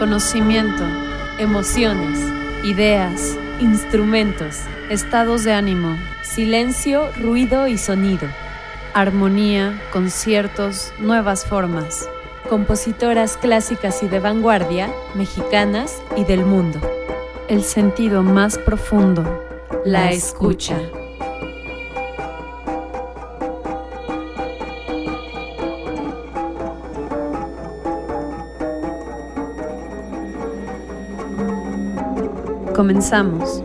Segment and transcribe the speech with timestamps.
[0.00, 0.82] conocimiento,
[1.38, 2.18] emociones,
[2.64, 8.26] ideas, instrumentos, estados de ánimo, silencio, ruido y sonido,
[8.94, 12.08] armonía, conciertos, nuevas formas,
[12.48, 16.80] compositoras clásicas y de vanguardia, mexicanas y del mundo.
[17.48, 19.44] El sentido más profundo,
[19.84, 20.78] la escucha.
[32.80, 33.62] Comenzamos.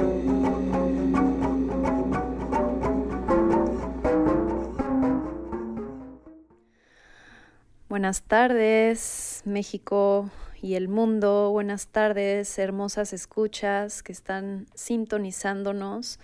[7.88, 10.30] Buenas tardes, México
[10.62, 11.50] y el mundo.
[11.52, 16.20] Buenas tardes, hermosas escuchas que están sintonizándonos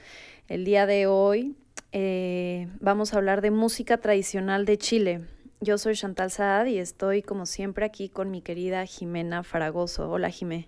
[0.50, 1.56] el día de hoy.
[1.94, 5.22] Eh, vamos a hablar de música tradicional de Chile.
[5.62, 10.12] Yo soy Chantal Saad y estoy como siempre aquí con mi querida Jimena Faragoso.
[10.12, 10.68] Hola, Jimé.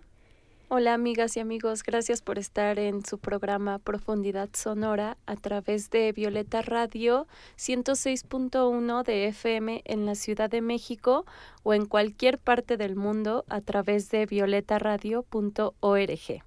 [0.69, 6.11] Hola amigas y amigos, gracias por estar en su programa Profundidad Sonora a través de
[6.14, 11.25] Violeta Radio 106.1 de FM en la Ciudad de México
[11.64, 16.44] o en cualquier parte del mundo a través de violetaradio.org.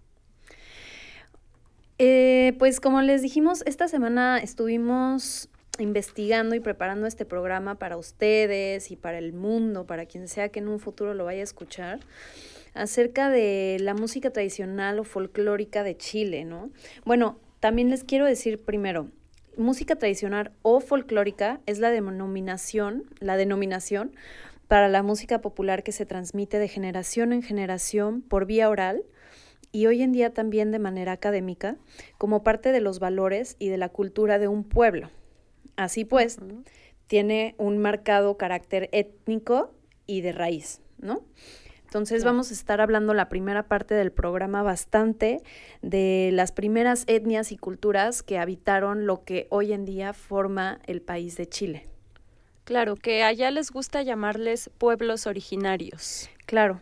[1.99, 8.91] Eh, pues como les dijimos, esta semana estuvimos investigando y preparando este programa para ustedes
[8.91, 12.01] y para el mundo, para quien sea que en un futuro lo vaya a escuchar
[12.77, 16.71] acerca de la música tradicional o folclórica de Chile, ¿no?
[17.05, 19.09] Bueno, también les quiero decir primero,
[19.57, 24.13] música tradicional o folclórica es la denominación, la denominación
[24.69, 29.05] para la música popular que se transmite de generación en generación por vía oral
[29.73, 31.77] y hoy en día también de manera académica
[32.19, 35.11] como parte de los valores y de la cultura de un pueblo.
[35.77, 36.39] Así pues,
[37.07, 39.75] tiene un marcado carácter étnico
[40.07, 41.23] y de raíz, ¿no?
[41.87, 45.41] Entonces vamos a estar hablando la primera parte del programa bastante
[45.83, 51.01] de las primeras etnias y culturas que habitaron lo que hoy en día forma el
[51.01, 51.87] país de Chile.
[52.65, 56.29] Claro, que allá les gusta llamarles pueblos originarios.
[56.45, 56.81] Claro.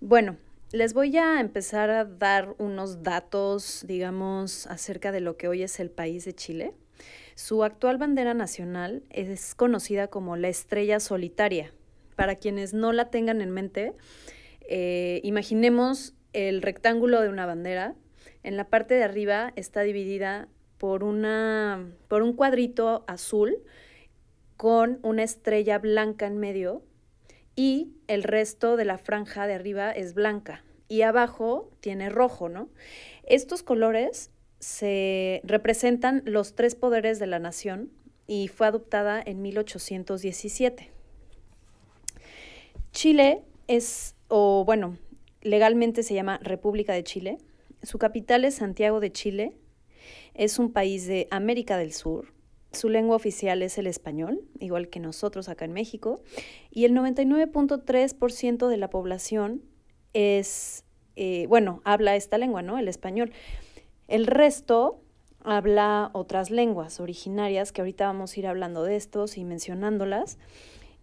[0.00, 0.36] Bueno,
[0.70, 5.80] les voy a empezar a dar unos datos, digamos, acerca de lo que hoy es
[5.80, 6.74] el país de Chile.
[7.34, 11.72] Su actual bandera nacional es conocida como la estrella solitaria
[12.18, 13.92] para quienes no la tengan en mente,
[14.62, 17.94] eh, imaginemos el rectángulo de una bandera.
[18.42, 20.48] En la parte de arriba está dividida
[20.78, 23.58] por, una, por un cuadrito azul
[24.56, 26.82] con una estrella blanca en medio
[27.54, 32.68] y el resto de la franja de arriba es blanca y abajo tiene rojo, ¿no?
[33.22, 37.92] Estos colores se representan los tres poderes de la nación
[38.26, 40.97] y fue adoptada en 1817.
[42.92, 44.96] Chile es, o bueno,
[45.42, 47.38] legalmente se llama República de Chile.
[47.82, 49.56] Su capital es Santiago de Chile.
[50.34, 52.32] Es un país de América del Sur.
[52.72, 56.22] Su lengua oficial es el español, igual que nosotros acá en México.
[56.70, 59.62] Y el 99.3% de la población
[60.12, 60.84] es,
[61.16, 62.78] eh, bueno, habla esta lengua, ¿no?
[62.78, 63.32] El español.
[64.06, 65.02] El resto
[65.40, 70.38] habla otras lenguas originarias, que ahorita vamos a ir hablando de estos y mencionándolas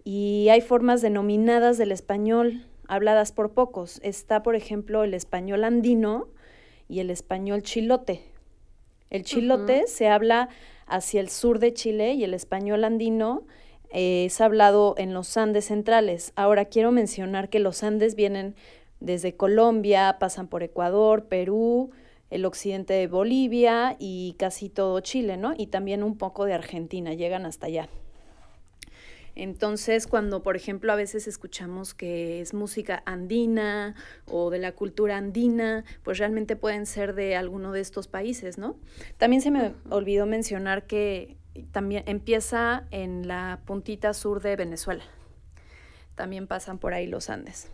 [0.05, 3.99] y hay formas denominadas del español habladas por pocos.
[4.03, 6.29] Está, por ejemplo, el español andino
[6.87, 8.21] y el español chilote.
[9.09, 10.49] El chilote se habla
[10.85, 13.47] hacia el sur de Chile y el español andino
[13.89, 16.33] eh, es hablado en los Andes centrales.
[16.35, 18.55] Ahora quiero mencionar que los Andes vienen
[18.99, 21.89] desde Colombia, pasan por Ecuador, Perú,
[22.29, 25.53] el occidente de Bolivia y casi todo Chile, ¿no?
[25.57, 27.89] Y también un poco de Argentina, llegan hasta allá.
[29.35, 35.17] Entonces, cuando, por ejemplo, a veces escuchamos que es música andina o de la cultura
[35.17, 38.77] andina, pues realmente pueden ser de alguno de estos países, ¿no?
[39.17, 41.35] También se me olvidó mencionar que
[41.71, 45.03] también empieza en la puntita sur de Venezuela.
[46.15, 47.69] También pasan por ahí los Andes.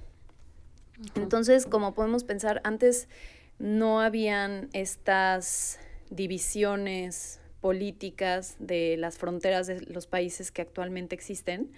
[1.16, 3.08] Entonces, como podemos pensar, antes
[3.60, 11.72] no habían estas divisiones políticas de las fronteras de los países que actualmente existen.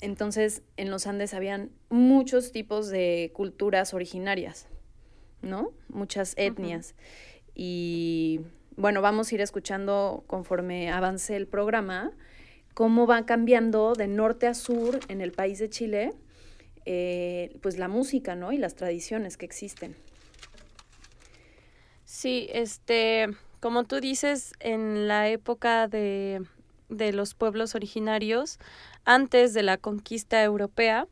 [0.00, 4.68] Entonces, en los Andes habían muchos tipos de culturas originarias,
[5.42, 5.72] ¿no?
[5.88, 6.94] Muchas etnias.
[7.54, 8.40] Y
[8.76, 12.12] bueno, vamos a ir escuchando conforme avance el programa
[12.78, 16.12] cómo va cambiando de norte a sur en el país de Chile,
[16.84, 18.52] eh, pues la música, ¿no?
[18.52, 19.96] Y las tradiciones que existen.
[22.04, 23.26] Sí, este,
[23.60, 26.42] como tú dices, en la época de,
[26.88, 28.58] los pueblos originarios,
[29.04, 31.06] antes de la conquista europea,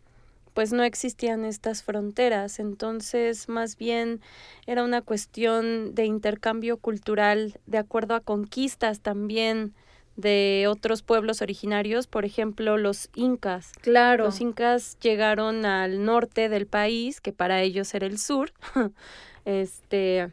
[0.54, 4.22] pues no existían estas fronteras, entonces más bien
[4.66, 9.74] era una cuestión de intercambio cultural de acuerdo a conquistas también
[10.16, 13.72] de otros pueblos originarios, por ejemplo, los incas.
[13.82, 14.24] Claro.
[14.24, 18.52] Los incas llegaron al norte del país, que para ellos era el sur,
[19.44, 20.32] este,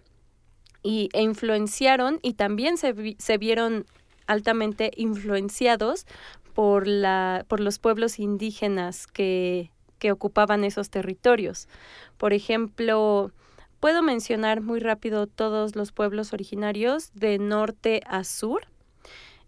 [0.83, 3.85] y, e influenciaron y también se, se vieron
[4.27, 6.05] altamente influenciados
[6.53, 11.67] por, la, por los pueblos indígenas que, que ocupaban esos territorios.
[12.17, 13.31] Por ejemplo,
[13.79, 18.67] puedo mencionar muy rápido todos los pueblos originarios de norte a sur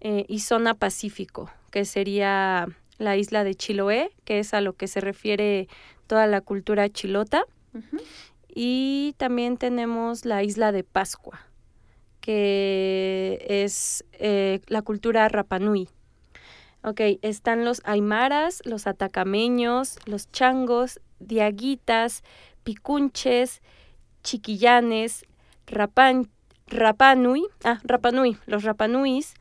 [0.02, 2.68] eh, y zona pacífico, que sería
[2.98, 5.68] la isla de Chiloé, que es a lo que se refiere
[6.08, 7.46] toda la cultura chilota.
[8.58, 11.42] Y también tenemos la isla de Pascua,
[12.22, 15.90] que es eh, la cultura Rapanui.
[16.82, 22.24] Ok, están los aymaras, los atacameños, los changos, diaguitas,
[22.64, 23.62] picunches,
[24.24, 25.26] chiquillanes,
[25.68, 26.30] rapan,
[26.68, 29.34] rapanui, ah, rapanui, los rapanuis,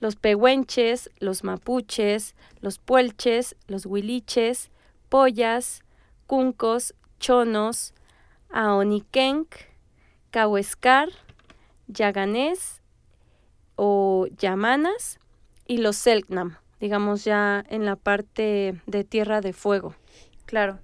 [0.00, 4.70] los pehuenches, los mapuches, los puelches, los huiliches,
[5.10, 5.82] pollas,
[6.26, 7.92] cuncos, chonos,
[8.54, 9.54] aonikenk,
[10.30, 11.10] cahuescar,
[11.86, 12.80] yaganés
[13.76, 15.18] o yamanas
[15.66, 19.94] y los selknam digamos ya en la parte de Tierra de Fuego.
[20.44, 20.80] Claro.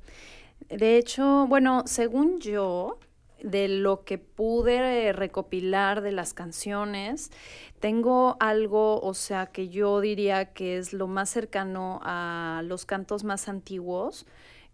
[0.70, 2.98] De hecho, bueno, según yo,
[3.42, 7.30] de lo que pude recopilar de las canciones,
[7.80, 13.22] tengo algo, o sea, que yo diría que es lo más cercano a los cantos
[13.22, 14.26] más antiguos,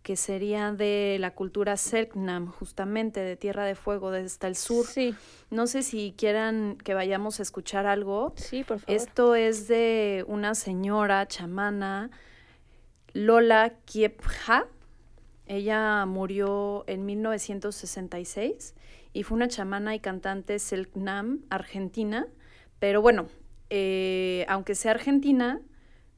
[0.06, 4.86] que sería de la cultura Selknam, justamente de Tierra de Fuego, desde el sur.
[4.86, 5.16] Sí.
[5.50, 8.32] No sé si quieran que vayamos a escuchar algo.
[8.36, 8.94] Sí, por favor.
[8.94, 12.12] Esto es de una señora chamana,
[13.14, 14.68] Lola Kiepja.
[15.46, 18.76] Ella murió en 1966
[19.12, 22.28] y fue una chamana y cantante Selknam argentina.
[22.78, 23.26] Pero bueno,
[23.70, 25.60] eh, aunque sea argentina,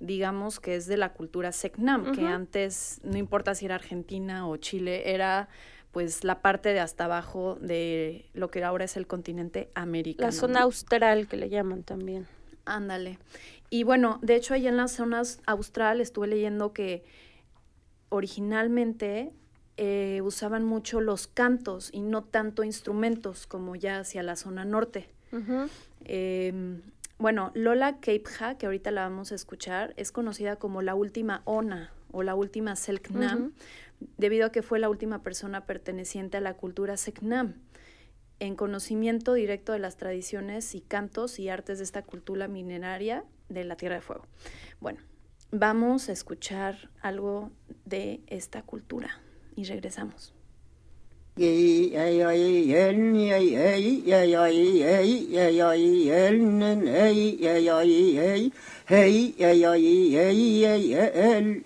[0.01, 4.57] digamos que es de la cultura Secnam, que antes, no importa si era Argentina o
[4.57, 5.49] Chile, era
[5.93, 10.29] pues la parte de hasta abajo de lo que ahora es el continente americano.
[10.29, 12.27] La zona austral que le llaman también.
[12.65, 13.19] Ándale.
[13.71, 17.05] Y bueno, de hecho allá en las zonas austral estuve leyendo que
[18.11, 19.33] originalmente
[19.77, 25.09] eh, usaban mucho los cantos y no tanto instrumentos como ya hacia la zona norte.
[27.19, 31.91] Bueno, Lola Keipha, que ahorita la vamos a escuchar, es conocida como la última Ona
[32.13, 33.55] o la última Selknam,
[34.17, 37.55] debido a que fue la última persona perteneciente a la cultura Selknam,
[38.39, 43.65] en conocimiento directo de las tradiciones y cantos y artes de esta cultura mineraria de
[43.65, 44.25] la Tierra de Fuego.
[44.79, 45.01] Bueno,
[45.51, 47.51] vamos a escuchar algo
[47.85, 49.21] de esta cultura
[49.57, 50.38] y regresamos.
[51.39, 52.43] hey ey ay
[52.75, 54.35] hey ey el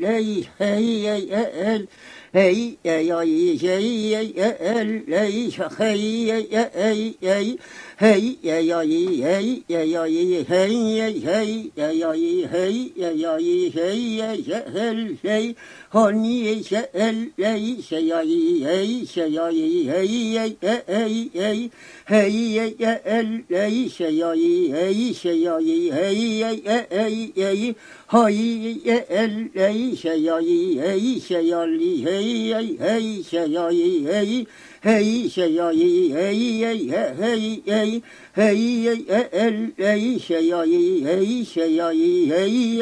[0.00, 1.88] hey hey ey el
[2.32, 7.58] hey ey ay hey ey el hey hey ey el
[8.00, 13.10] ya ya yi hey ya ya yi hey ya hey ya ya yi hey ya
[13.10, 15.54] ya yi hey ya ya hel hey
[15.90, 20.48] hon yi she el hey she ya yi hey she ya yi hey ya
[20.86, 21.70] hey hey
[22.06, 26.50] hey ya ya el hey she ya yi hey she ya yi hey ya
[26.90, 27.74] hey hey
[28.08, 33.68] hey ya el hey she ya yi hey she ya li hey hey she ya
[33.68, 34.46] yi hey
[34.82, 38.02] hey she ya yi hey hey hey hey
[38.34, 42.80] hey el hey she ya yi hey she ya yi hey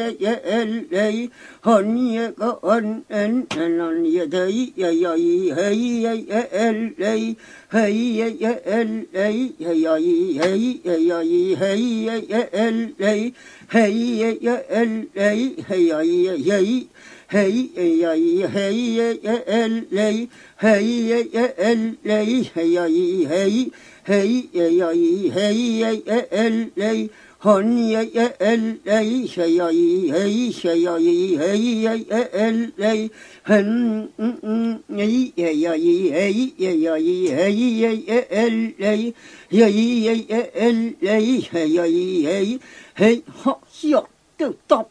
[0.57, 1.29] el hey
[1.63, 5.53] hon ye ko on en en ye dei ya ya hey
[6.01, 7.37] hey hey el hey
[7.69, 9.95] hey hey el hey hey hey ya
[10.41, 13.35] hey hey ya hey hey hey el hey
[13.69, 16.89] hey hey hey el hey hey ya yi hey
[17.33, 23.71] 嘿咦哎呀咦嘿咦哎哎哎来咦嘿咦哎哎哎来咦嘿呀咦咦嘿咦
[24.03, 27.09] 嘿咦哎呀咦咦嘿咦哎哎哎来咦
[27.39, 33.11] 哼呀咦哎来咦谁呀咦咦嘿咦谁呀咦咦嘿咦哎哎来咦
[33.45, 39.15] 哼嗯嗯来咦哎呀咦咦嘿咦哎呀咦咦嘿咦哎哎哎来咦
[39.51, 42.61] 呀咦哎哎哎来咦嘿呀咦咦嘿咦
[42.97, 44.85] 嘿好笑都到。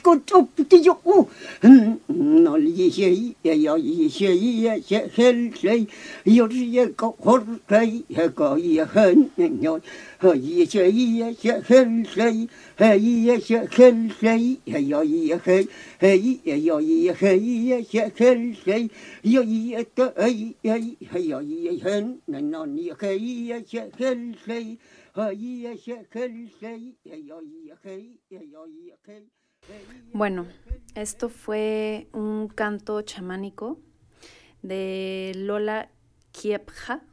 [0.02, 1.28] 个找不的要哦，
[1.60, 5.86] 嗯，那里些也要一些也些很谁，
[6.24, 7.38] 有时也搞好
[7.68, 9.80] 谁也搞也很要，
[10.18, 18.88] 和一些也些很谁，还一些很谁也要一很，还也要一很也些很谁，
[19.22, 24.69] 有一个哎哎还要一很，那那你还也些很谁。
[30.13, 30.47] Bueno,
[30.95, 33.79] esto fue un canto chamánico
[34.61, 35.89] de Lola
[36.31, 37.03] Kiepja.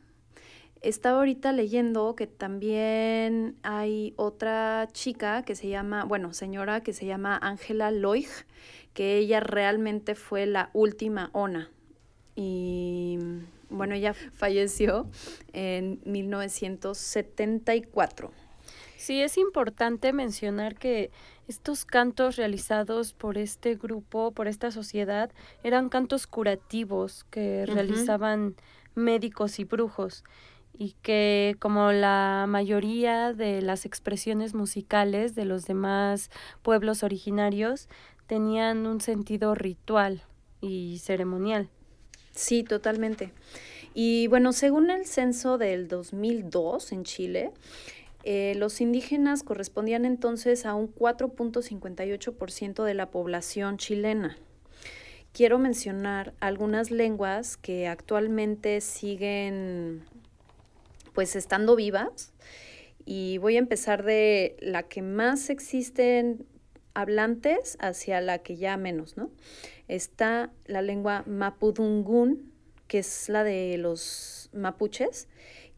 [0.81, 7.05] Estaba ahorita leyendo que también hay otra chica que se llama, bueno, señora que se
[7.05, 8.29] llama Ángela Loig,
[8.95, 11.71] que ella realmente fue la última ona.
[12.37, 13.19] Y
[13.71, 15.09] bueno, ella falleció
[15.53, 18.33] en 1974.
[18.97, 21.11] Sí, es importante mencionar que
[21.47, 25.31] estos cantos realizados por este grupo, por esta sociedad,
[25.63, 28.57] eran cantos curativos que realizaban
[28.95, 30.25] médicos y brujos
[30.77, 36.31] y que como la mayoría de las expresiones musicales de los demás
[36.63, 37.89] pueblos originarios
[38.27, 40.23] tenían un sentido ritual
[40.61, 41.71] y ceremonial.
[42.39, 43.33] Sí, totalmente.
[43.95, 47.51] Y bueno, según el censo del 2002 en Chile,
[48.23, 54.39] eh, los indígenas correspondían entonces a un 4.58% de la población chilena.
[55.33, 60.05] Quiero mencionar algunas lenguas que actualmente siguen
[61.15, 62.33] pues estando vivas
[63.05, 66.47] y voy a empezar de la que más existen
[66.99, 69.31] hablantes hacia la que ya menos, ¿no?
[69.87, 72.53] Está la lengua mapudungún,
[72.89, 75.29] que es la de los mapuches,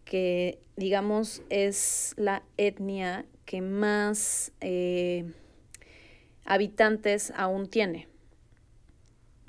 [0.07, 5.31] que digamos es la etnia que más eh,
[6.47, 8.09] habitantes aún tiene.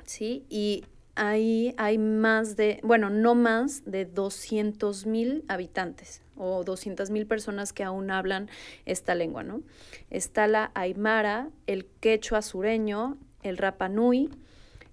[0.06, 0.46] ¿Sí?
[0.50, 0.84] Y
[1.22, 7.74] ahí hay más de, bueno, no más de 200 mil habitantes o 200 mil personas
[7.74, 8.50] que aún hablan
[8.86, 9.62] esta lengua, ¿no?
[10.10, 14.32] Está la aymara, el quechua sureño, el rapanui,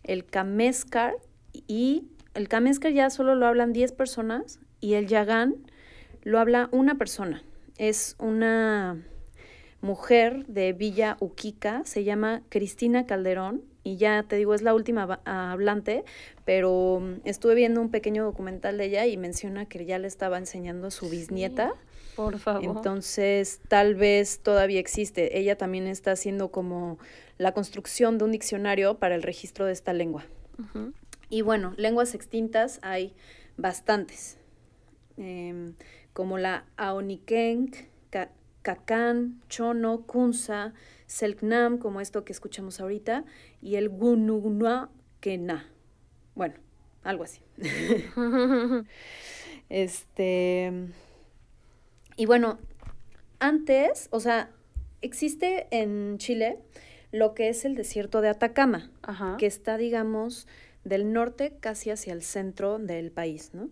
[0.04, 1.14] el Kameskar
[1.66, 2.04] y
[2.34, 5.54] el Kameskar ya solo lo hablan 10 personas y el Yagán
[6.24, 7.42] lo habla una persona.
[7.78, 9.02] Es una
[9.80, 15.20] mujer de Villa Uquica, se llama Cristina Calderón y ya te digo, es la última
[15.24, 16.04] hablante,
[16.44, 20.36] pero mm, estuve viendo un pequeño documental de ella y menciona que ya le estaba
[20.36, 21.72] enseñando a su bisnieta.
[22.16, 22.64] por favor.
[22.64, 25.38] Entonces, tal vez todavía existe.
[25.38, 26.98] Ella también está haciendo como
[27.38, 30.26] la construcción de un diccionario para el registro de esta lengua.
[31.30, 33.14] Y bueno, lenguas extintas hay
[33.56, 34.38] bastantes,
[35.16, 35.74] em,
[36.12, 37.76] como la Aonikenk,
[38.68, 40.74] Kakan, Chono, Kunsa,
[41.06, 43.24] Selknam, como esto que escuchamos ahorita,
[43.62, 45.72] y el Gununua Kena.
[46.34, 46.56] Bueno,
[47.02, 47.40] algo así.
[49.70, 50.70] este.
[52.16, 52.58] Y bueno,
[53.38, 54.50] antes, o sea,
[55.00, 56.58] existe en Chile
[57.10, 59.36] lo que es el desierto de Atacama, Ajá.
[59.38, 60.46] que está, digamos,
[60.84, 63.70] del norte casi hacia el centro del país, ¿no?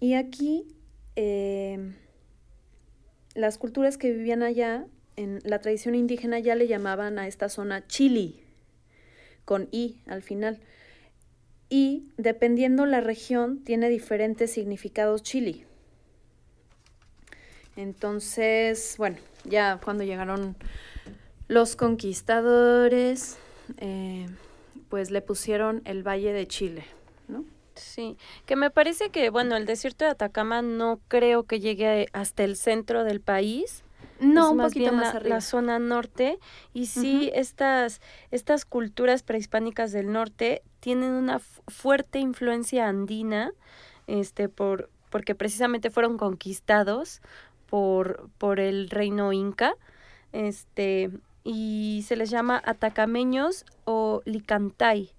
[0.00, 0.66] Y aquí
[1.14, 1.94] eh,
[3.34, 7.86] las culturas que vivían allá, en la tradición indígena ya le llamaban a esta zona
[7.86, 8.40] Chili,
[9.44, 10.60] con I al final.
[11.68, 15.64] Y dependiendo la región, tiene diferentes significados Chili.
[17.76, 20.56] Entonces, bueno, ya cuando llegaron
[21.48, 23.38] los conquistadores,
[23.78, 24.26] eh,
[24.88, 26.84] pues le pusieron el Valle de Chile.
[27.80, 32.44] Sí, que me parece que, bueno, el desierto de Atacama no creo que llegue hasta
[32.44, 33.84] el centro del país.
[34.20, 35.34] No, es un más poquito bien más la, arriba.
[35.36, 36.38] la zona norte.
[36.74, 43.52] Y sí, estas, estas culturas prehispánicas del norte tienen una fu- fuerte influencia andina,
[44.06, 47.22] este, por, porque precisamente fueron conquistados
[47.66, 49.74] por, por el reino inca.
[50.32, 51.10] Este,
[51.42, 55.12] y se les llama atacameños o licantay.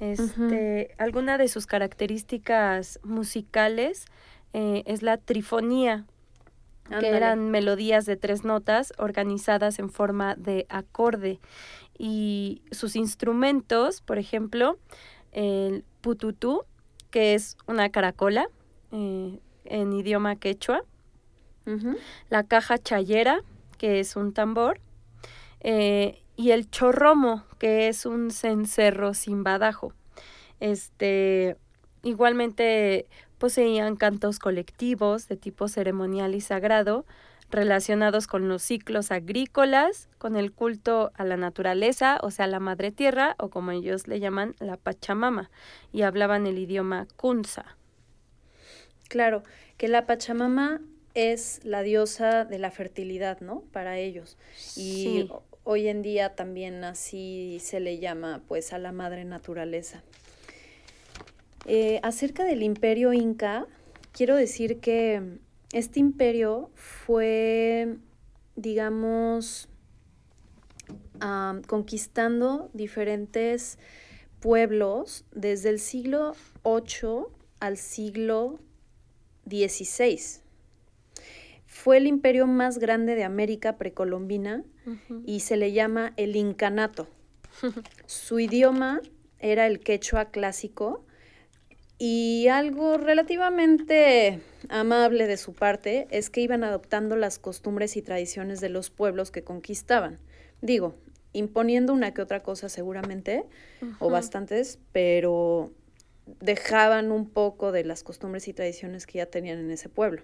[0.00, 4.06] Este, Alguna de sus características musicales
[4.52, 6.06] eh, es la trifonía,
[6.88, 11.38] que eran melodías de tres notas organizadas en forma de acorde.
[11.96, 14.78] Y sus instrumentos, por ejemplo,
[15.30, 16.64] el pututú,
[17.10, 18.48] que es una caracola
[18.90, 20.82] eh, en idioma quechua,
[22.30, 23.42] la caja chayera,
[23.78, 24.80] que es un tambor,
[25.60, 29.92] eh, y el chorromo, que es un cencerro sin badajo.
[30.58, 31.58] Este,
[32.02, 33.06] igualmente
[33.36, 37.04] poseían cantos colectivos de tipo ceremonial y sagrado,
[37.50, 42.90] relacionados con los ciclos agrícolas, con el culto a la naturaleza, o sea, la madre
[42.90, 45.50] tierra, o como ellos le llaman, la Pachamama,
[45.92, 47.76] y hablaban el idioma kunza.
[49.10, 49.42] Claro,
[49.76, 50.80] que la Pachamama
[51.12, 53.62] es la diosa de la fertilidad, ¿no?
[53.72, 54.38] Para ellos.
[54.74, 55.30] Y Sí.
[55.64, 60.02] Ho- hoy en día también así se le llama, pues, a la madre naturaleza.
[61.66, 63.66] Eh, acerca del imperio inca,
[64.12, 65.38] quiero decir que
[65.72, 67.96] este imperio fue,
[68.56, 69.68] digamos,
[71.20, 73.78] am, conquistando diferentes
[74.40, 77.26] pueblos desde el siglo VIII
[77.60, 78.58] al siglo
[79.48, 80.40] XVI.
[81.66, 84.64] Fue el imperio más grande de América precolombina
[85.26, 87.08] Y se le llama el incanato.
[88.06, 89.00] Su idioma
[89.38, 91.04] era el quechua clásico
[91.98, 98.60] y algo relativamente amable de su parte es que iban adoptando las costumbres y tradiciones
[98.60, 100.18] de los pueblos que conquistaban.
[100.62, 100.94] Digo,
[101.34, 103.44] imponiendo una que otra cosa seguramente,
[103.98, 105.72] o bastantes, pero
[106.40, 110.22] dejaban un poco de las costumbres y tradiciones que ya tenían en ese pueblo.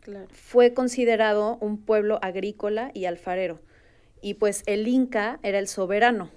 [0.00, 0.28] Claro.
[0.32, 3.60] Fue considerado un pueblo agrícola y alfarero,
[4.22, 6.30] y pues el Inca era el soberano,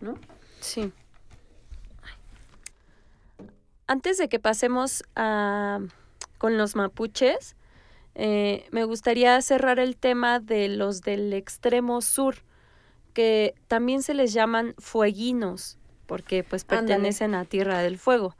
[0.00, 0.14] ¿no?
[0.60, 0.92] Sí.
[3.86, 5.80] Antes de que pasemos a,
[6.38, 7.56] con los mapuches,
[8.14, 12.36] eh, me gustaría cerrar el tema de los del extremo sur,
[13.14, 16.86] que también se les llaman fueguinos, porque pues Ándale.
[16.86, 18.36] pertenecen a Tierra del Fuego.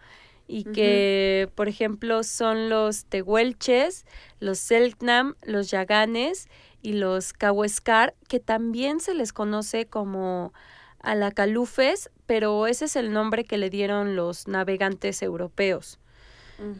[0.52, 4.04] Y que, por ejemplo, son los tehuelches,
[4.40, 6.48] los selknam, los yaganes
[6.82, 10.52] y los cahuescar, que también se les conoce como
[10.98, 16.00] alacalufes, pero ese es el nombre que le dieron los navegantes europeos.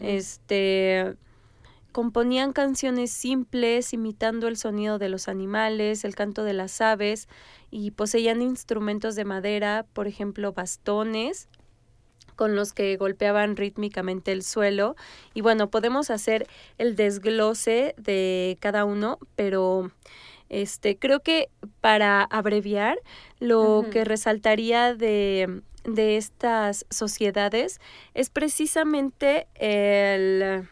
[0.00, 1.14] Este
[1.92, 7.28] componían canciones simples imitando el sonido de los animales, el canto de las aves
[7.70, 11.48] y poseían instrumentos de madera, por ejemplo, bastones
[12.36, 14.96] con los que golpeaban rítmicamente el suelo
[15.34, 16.46] y bueno, podemos hacer
[16.78, 19.90] el desglose de cada uno, pero
[20.48, 21.48] este creo que
[21.80, 22.98] para abreviar
[23.38, 27.80] lo que resaltaría de de estas sociedades
[28.14, 30.68] es precisamente el,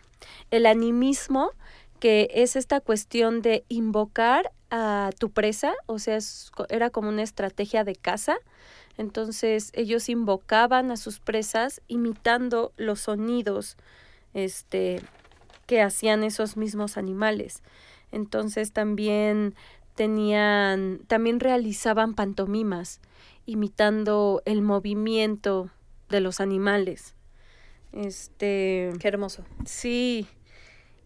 [0.50, 1.52] el animismo,
[2.00, 7.22] que es esta cuestión de invocar a tu presa, o sea, es era como una
[7.22, 8.36] estrategia de caza.
[8.98, 13.76] Entonces ellos invocaban a sus presas imitando los sonidos
[14.34, 15.00] este,
[15.66, 17.62] que hacían esos mismos animales.
[18.12, 19.54] Entonces también
[19.94, 23.00] tenían, también realizaban pantomimas,
[23.46, 25.70] imitando el movimiento
[26.08, 27.14] de los animales.
[27.92, 29.44] Este, Qué hermoso.
[29.64, 30.26] sí.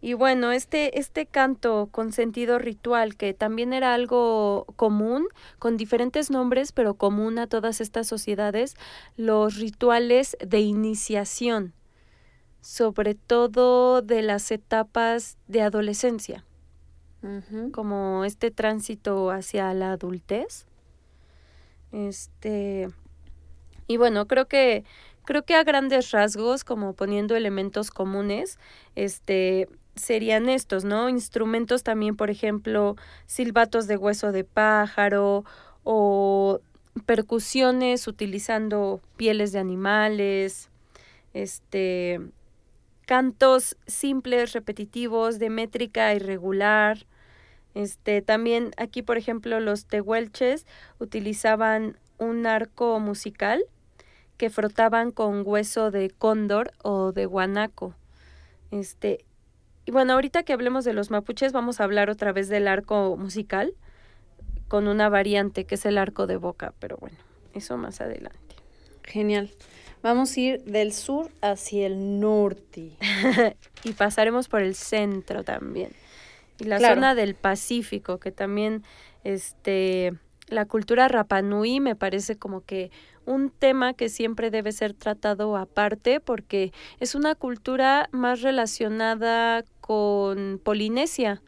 [0.05, 5.29] Y bueno, este, este canto con sentido ritual, que también era algo común,
[5.61, 8.75] con diferentes nombres, pero común a todas estas sociedades,
[9.17, 11.73] los rituales de iniciación,
[12.61, 16.45] sobre todo de las etapas de adolescencia.
[17.71, 20.67] como este tránsito hacia la adultez.
[21.93, 22.89] Este,
[23.87, 24.85] y bueno, creo que
[25.25, 28.59] creo que a grandes rasgos, como poniendo elementos comunes,
[28.97, 31.09] este serían estos, ¿no?
[31.09, 35.45] Instrumentos también, por ejemplo, silbatos de hueso de pájaro
[35.85, 36.61] o
[37.07, 40.71] percusiones utilizando pieles de animales,
[41.35, 42.21] este
[43.07, 47.07] cantos simples, repetitivos, de métrica irregular.
[47.75, 50.67] Este, también aquí, por ejemplo, los tehuelches
[50.99, 53.65] utilizaban un arco musical
[54.37, 57.95] que frotaban con hueso de cóndor o de guanaco.
[58.71, 59.25] Este,
[59.85, 63.17] y bueno, ahorita que hablemos de los mapuches, vamos a hablar otra vez del arco
[63.17, 63.75] musical
[64.69, 67.19] con una variante que es el arco de boca, pero bueno,
[67.55, 68.57] eso más adelante.
[69.03, 69.51] Genial.
[70.03, 72.93] Vamos a ir del sur hacia el norte.
[73.85, 75.91] y pasaremos por el centro también.
[76.59, 78.83] Y la zona del Pacífico, que también
[79.25, 80.13] este
[80.49, 82.91] la cultura Rapanui me parece como que
[83.25, 90.61] un tema que siempre debe ser tratado aparte porque es una cultura más relacionada con
[90.63, 91.43] Polinesia.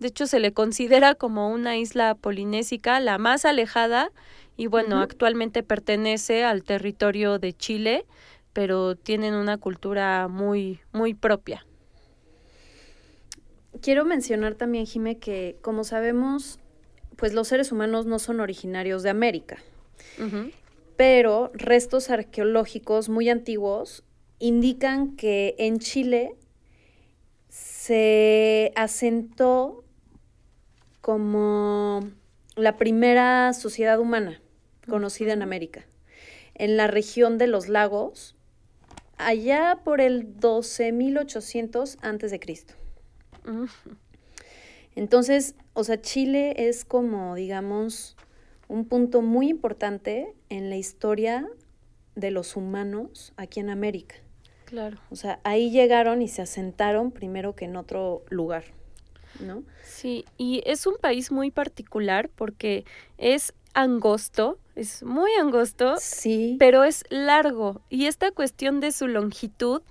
[0.00, 4.10] De hecho, se le considera como una isla polinésica, la más alejada,
[4.56, 8.06] y bueno, actualmente pertenece al territorio de Chile,
[8.52, 11.64] pero tienen una cultura muy, muy propia.
[13.82, 16.58] Quiero mencionar también, Jime, que como sabemos,
[17.16, 19.58] pues los seres humanos no son originarios de América,
[20.96, 24.04] pero restos arqueológicos muy antiguos
[24.38, 26.36] indican que en Chile
[27.88, 29.82] se asentó
[31.00, 32.00] como
[32.54, 34.42] la primera sociedad humana
[34.86, 35.86] conocida en América,
[36.54, 38.36] en la región de los lagos,
[39.16, 42.74] allá por el 12.800 antes de Cristo.
[44.94, 48.18] Entonces, o sea, Chile es como, digamos,
[48.68, 51.48] un punto muy importante en la historia
[52.16, 54.16] de los humanos aquí en América.
[54.68, 54.98] Claro.
[55.10, 58.64] O sea, ahí llegaron y se asentaron primero que en otro lugar.
[59.40, 59.62] ¿no?
[59.82, 62.84] Sí, y es un país muy particular porque
[63.16, 66.56] es angosto, es muy angosto, sí.
[66.58, 67.80] pero es largo.
[67.88, 69.82] Y esta cuestión de su longitud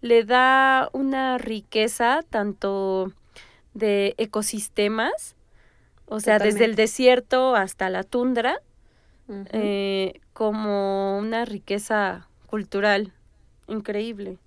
[0.00, 3.12] le da una riqueza tanto
[3.74, 5.36] de ecosistemas,
[6.06, 8.60] o sea, desde el desierto hasta la tundra,
[9.52, 13.12] eh, como una riqueza cultural
[13.72, 14.38] increíble.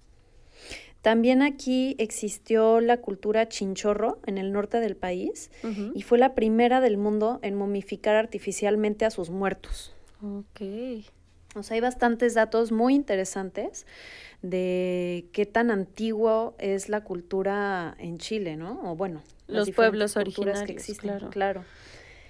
[1.05, 5.51] También aquí existió la cultura chinchorro en el norte del país
[5.93, 9.93] y fue la primera del mundo en momificar artificialmente a sus muertos.
[10.23, 10.61] Ok.
[11.55, 13.85] O sea, hay bastantes datos muy interesantes
[14.41, 18.91] de qué tan antiguo es la cultura en Chile, ¿no?
[18.91, 21.29] O bueno, los pueblos originarios que existen, claro.
[21.29, 21.65] claro.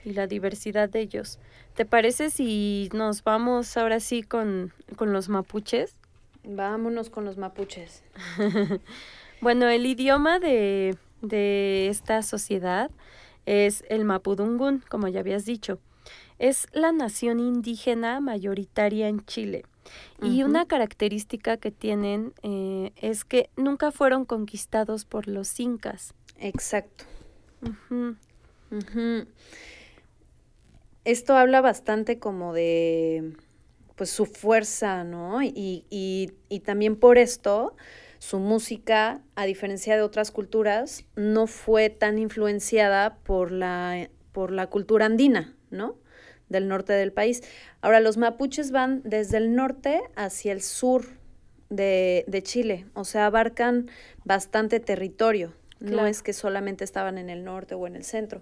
[0.04, 1.40] Y la diversidad de ellos.
[1.76, 5.96] ¿Te parece si nos vamos ahora sí con, con los mapuches?
[6.48, 8.04] Vámonos con los mapuches.
[9.42, 12.92] bueno, el idioma de, de esta sociedad
[13.46, 15.80] es el mapudungun, como ya habías dicho.
[16.40, 19.64] Es la nación indígena mayoritaria en Chile.
[20.22, 26.14] Y una característica que tienen eh, es que nunca fueron conquistados por los incas.
[26.40, 27.06] Exacto.
[31.04, 33.36] Esto habla bastante como de
[33.96, 35.42] pues su fuerza, ¿no?
[35.42, 37.76] Y, y, y también por esto
[38.26, 44.68] su música, a diferencia de otras culturas, no fue tan influenciada por la, por la
[44.68, 45.96] cultura andina, ¿no?
[46.50, 47.44] Del norte del país.
[47.82, 51.06] Ahora, los mapuches van desde el norte hacia el sur
[51.70, 53.92] de, de Chile, o sea, abarcan
[54.24, 55.54] bastante territorio.
[55.80, 58.42] No es que solamente estaban en el norte o en el centro.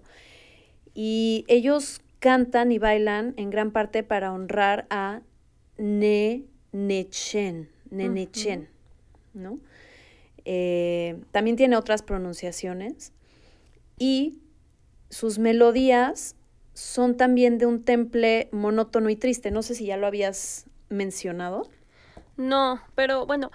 [0.93, 5.21] Y ellos cantan y bailan en gran parte para honrar a
[5.77, 8.69] ne nechen, nenechen,
[9.33, 9.59] ¿no?
[10.45, 13.13] Eh, también tiene otras pronunciaciones
[13.97, 14.39] y
[15.09, 16.35] sus melodías
[16.73, 19.51] son también de un temple monótono y triste.
[19.51, 21.69] No sé si ya lo habías mencionado.
[22.35, 23.51] No, pero bueno,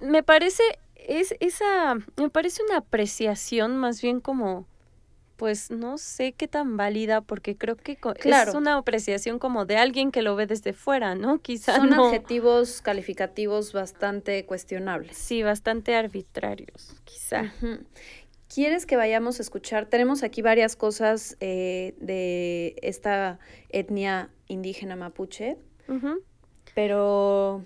[0.00, 0.62] me parece
[0.96, 4.66] es esa me parece una apreciación más bien como
[5.38, 10.10] pues no sé qué tan válida porque creo que es una apreciación como de alguien
[10.10, 11.40] que lo ve desde fuera, ¿no?
[11.40, 15.16] Quizás son adjetivos calificativos bastante cuestionables.
[15.16, 17.52] Sí, bastante arbitrarios, quizá.
[18.52, 19.86] ¿Quieres que vayamos a escuchar?
[19.86, 25.56] Tenemos aquí varias cosas eh, de esta etnia indígena mapuche,
[26.74, 27.62] pero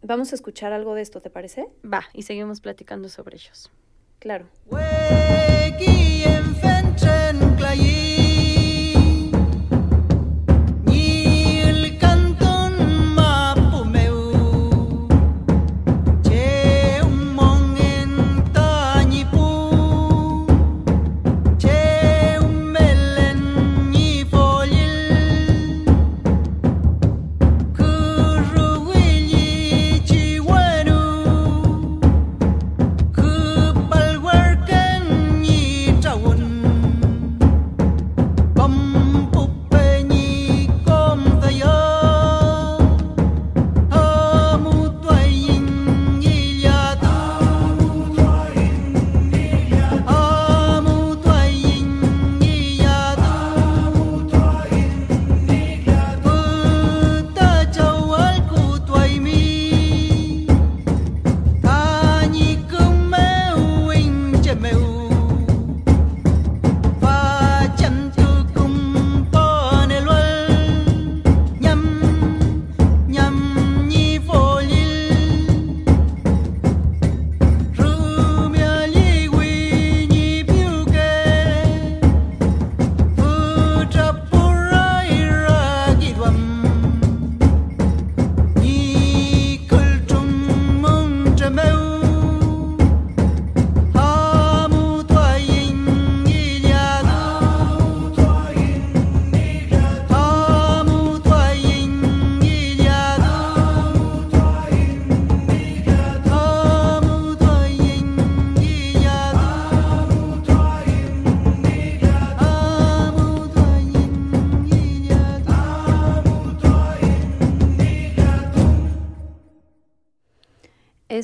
[0.00, 1.66] vamos a escuchar algo de esto, ¿te parece?
[1.84, 3.70] Va, y seguimos platicando sobre ellos.
[4.20, 4.46] Claro.
[7.60, 7.99] like you.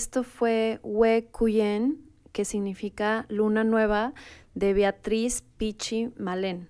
[0.07, 1.99] Esto fue We Cuyen,
[2.31, 4.14] que significa luna nueva,
[4.55, 6.69] de Beatriz Pichi Malén.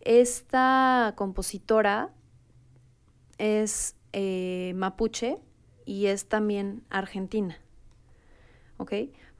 [0.00, 2.14] Esta compositora
[3.36, 5.40] es eh, mapuche
[5.86, 7.58] y es también argentina.
[8.76, 8.92] ¿Ok?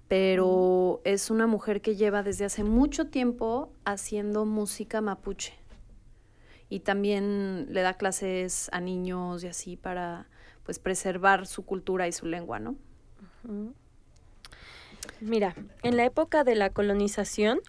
[0.09, 5.55] Pero es una mujer que lleva desde hace mucho tiempo haciendo música mapuche.
[6.69, 10.29] Y también le da clases a niños y así para
[10.65, 12.75] pues preservar su cultura y su lengua, ¿no?
[15.21, 17.61] Mira, en la época de la colonización,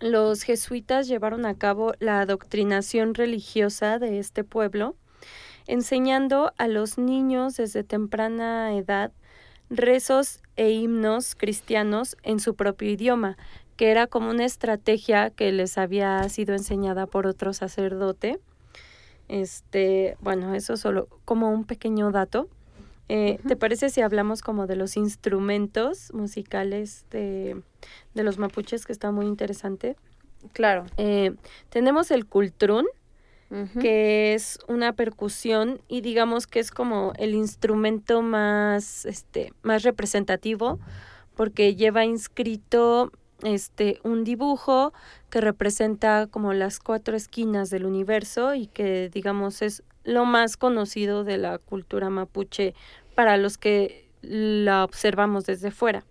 [0.00, 4.96] los jesuitas llevaron a cabo la adoctrinación religiosa de este pueblo,
[5.66, 9.12] enseñando a los niños desde temprana edad
[9.70, 13.36] rezos e himnos cristianos en su propio idioma,
[13.76, 18.38] que era como una estrategia que les había sido enseñada por otro sacerdote.
[19.28, 22.48] Este, bueno, eso solo como un pequeño dato.
[23.08, 27.62] Eh, ¿Te parece si hablamos como de los instrumentos musicales de,
[28.14, 29.96] los mapuches, que está muy interesante?
[30.52, 30.86] Claro.
[30.96, 31.34] Eh,
[31.68, 32.86] tenemos el cultrún,
[33.80, 40.80] que es una percusión y digamos que es como el instrumento más, este, más representativo
[41.36, 43.12] porque lleva inscrito
[43.42, 44.92] este un dibujo
[45.30, 51.24] que representa como las cuatro esquinas del universo y que digamos es lo más conocido
[51.24, 52.74] de la cultura mapuche
[53.14, 56.04] para los que la observamos desde fuera.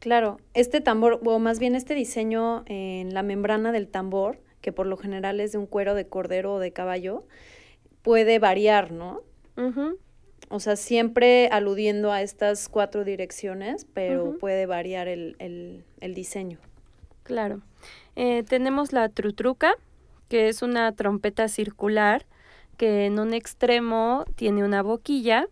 [0.00, 4.86] Claro, este tambor, o más bien este diseño en la membrana del tambor, que por
[4.86, 7.24] lo general es de un cuero de cordero o de caballo,
[8.02, 9.22] puede variar, ¿no?
[10.50, 16.58] O sea, siempre aludiendo a estas cuatro direcciones, pero puede variar el, el, diseño.
[17.24, 17.60] Claro.
[18.14, 19.74] Eh, tenemos la trutruca,
[20.28, 22.24] que es una trompeta circular
[22.78, 25.46] que en un extremo tiene una boquilla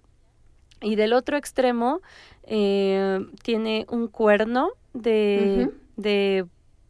[0.81, 2.01] y del otro extremo
[2.45, 6.47] eh, tiene un cuerno de, de,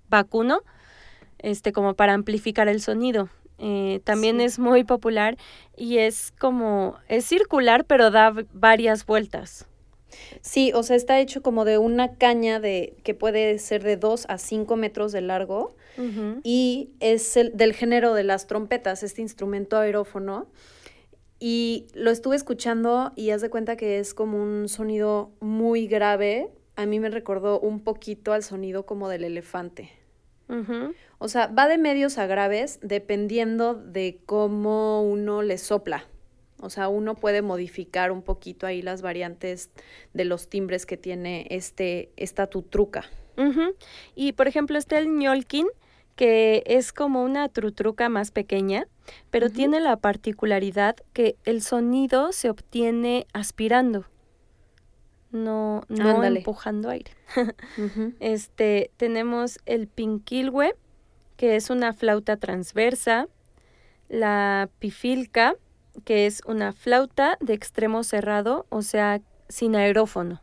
[0.08, 0.60] vacuno,
[1.38, 3.28] este, como para amplificar el sonido.
[3.58, 5.36] Eh, también es muy popular
[5.76, 9.66] y es como, es circular, pero da varias vueltas.
[10.40, 14.26] Sí, o sea, está hecho como de una caña de que puede ser de 2
[14.28, 15.76] a 5 metros de largo
[16.42, 20.46] y es el, del género de las trompetas, este instrumento aerófono.
[21.38, 26.50] Y lo estuve escuchando y haz de cuenta que es como un sonido muy grave.
[26.76, 29.90] A mí me recordó un poquito al sonido como del elefante.
[31.18, 36.06] O sea, va de medios a graves dependiendo de cómo uno le sopla.
[36.60, 39.70] O sea, uno puede modificar un poquito ahí las variantes
[40.14, 43.04] de los timbres que tiene este, esta tutruca.
[44.14, 45.66] Y por ejemplo, está el ñolkin,
[46.14, 48.88] que es como una trutruca más pequeña,
[49.30, 54.06] pero tiene la particularidad que el sonido se obtiene aspirando,
[55.30, 57.12] no, no empujando aire.
[58.20, 60.74] Este, tenemos el pinquilwe,
[61.36, 63.28] que es una flauta transversa,
[64.08, 65.56] la pifilca,
[66.04, 70.40] que es una flauta de extremo cerrado, o sea, sin aerófono.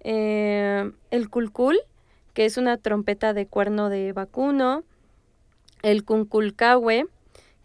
[0.00, 1.78] Eh, el culcul,
[2.32, 4.84] que es una trompeta de cuerno de vacuno.
[5.82, 7.06] El cunculcahue,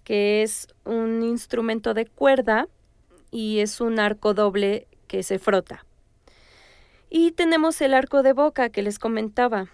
[0.03, 2.67] que es un instrumento de cuerda
[3.31, 5.85] y es un arco doble que se frota.
[7.09, 9.67] Y tenemos el arco de boca que les comentaba,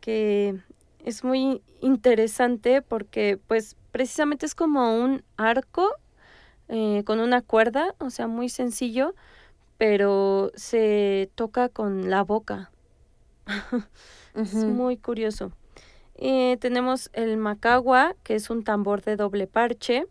[0.00, 0.60] que
[1.04, 5.94] es muy interesante porque pues precisamente es como un arco
[6.74, 9.14] eh, con una cuerda, o sea, muy sencillo,
[9.76, 12.70] pero se toca con la boca.
[14.34, 15.52] Es muy curioso.
[16.14, 20.06] Eh, tenemos el macagua, que es un tambor de doble parche.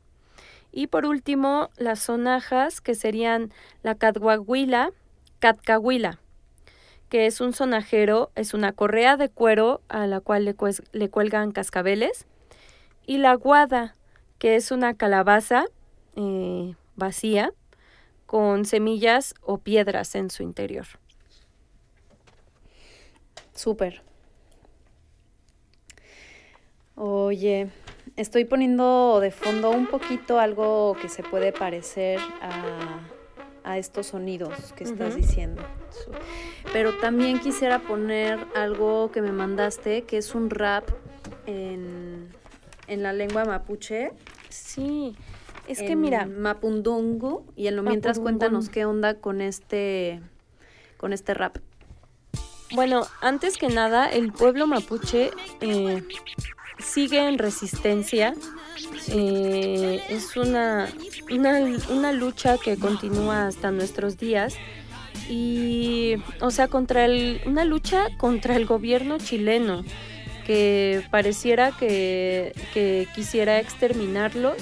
[0.72, 4.92] Y por último, las sonajas, que serían la catguahuila,
[5.40, 6.20] catcahuila,
[7.10, 10.56] que es un sonajero, es una correa de cuero a la cual le,
[10.92, 12.28] le cuelgan cascabeles.
[13.08, 13.96] Y la guada,
[14.38, 15.66] que es una calabaza
[16.16, 17.54] eh, vacía
[18.26, 20.86] con semillas o piedras en su interior.
[23.54, 24.02] Súper.
[26.96, 27.70] Oye,
[28.16, 34.84] estoy poniendo de fondo un poquito algo que se puede parecer a, estos sonidos que
[34.84, 35.62] estás diciendo.
[36.74, 40.90] Pero también quisiera poner algo que me mandaste, que es un rap
[41.46, 42.30] en,
[42.88, 44.12] en la lengua mapuche.
[44.50, 45.16] Sí,
[45.72, 46.26] es que mira.
[46.26, 47.46] Mapundungu.
[47.56, 50.22] Y en lo mientras cuéntanos qué onda con este,
[50.98, 51.58] con este rap.
[52.74, 56.04] Bueno, antes que nada, el pueblo mapuche eh,
[56.80, 58.34] sigue en resistencia.
[59.10, 60.88] Eh, es una,
[61.30, 64.56] una, lucha que continúa hasta nuestros días
[65.30, 69.84] y, o sea, contra el, una lucha contra el gobierno chileno
[70.46, 74.56] que pareciera que, que quisiera exterminarlos.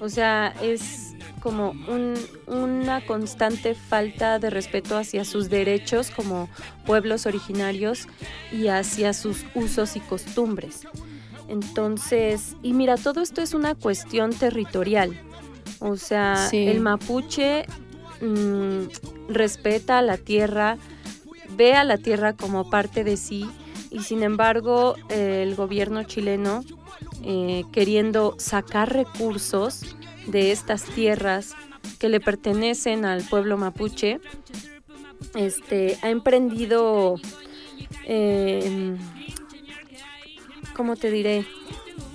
[0.00, 2.14] O sea, es como un,
[2.46, 6.48] una constante falta de respeto hacia sus derechos como
[6.84, 8.06] pueblos originarios
[8.52, 10.86] y hacia sus usos y costumbres.
[11.48, 15.18] Entonces, y mira, todo esto es una cuestión territorial.
[15.80, 17.64] O sea, el mapuche
[18.20, 18.88] Mm,
[19.28, 20.76] respeta a la tierra,
[21.56, 23.48] ve a la tierra como parte de sí
[23.90, 26.64] y sin embargo el gobierno chileno
[27.24, 31.54] eh, queriendo sacar recursos de estas tierras
[31.98, 34.20] que le pertenecen al pueblo mapuche,
[35.34, 37.16] este, ha emprendido,
[38.04, 38.96] eh,
[40.76, 41.46] ¿cómo te diré?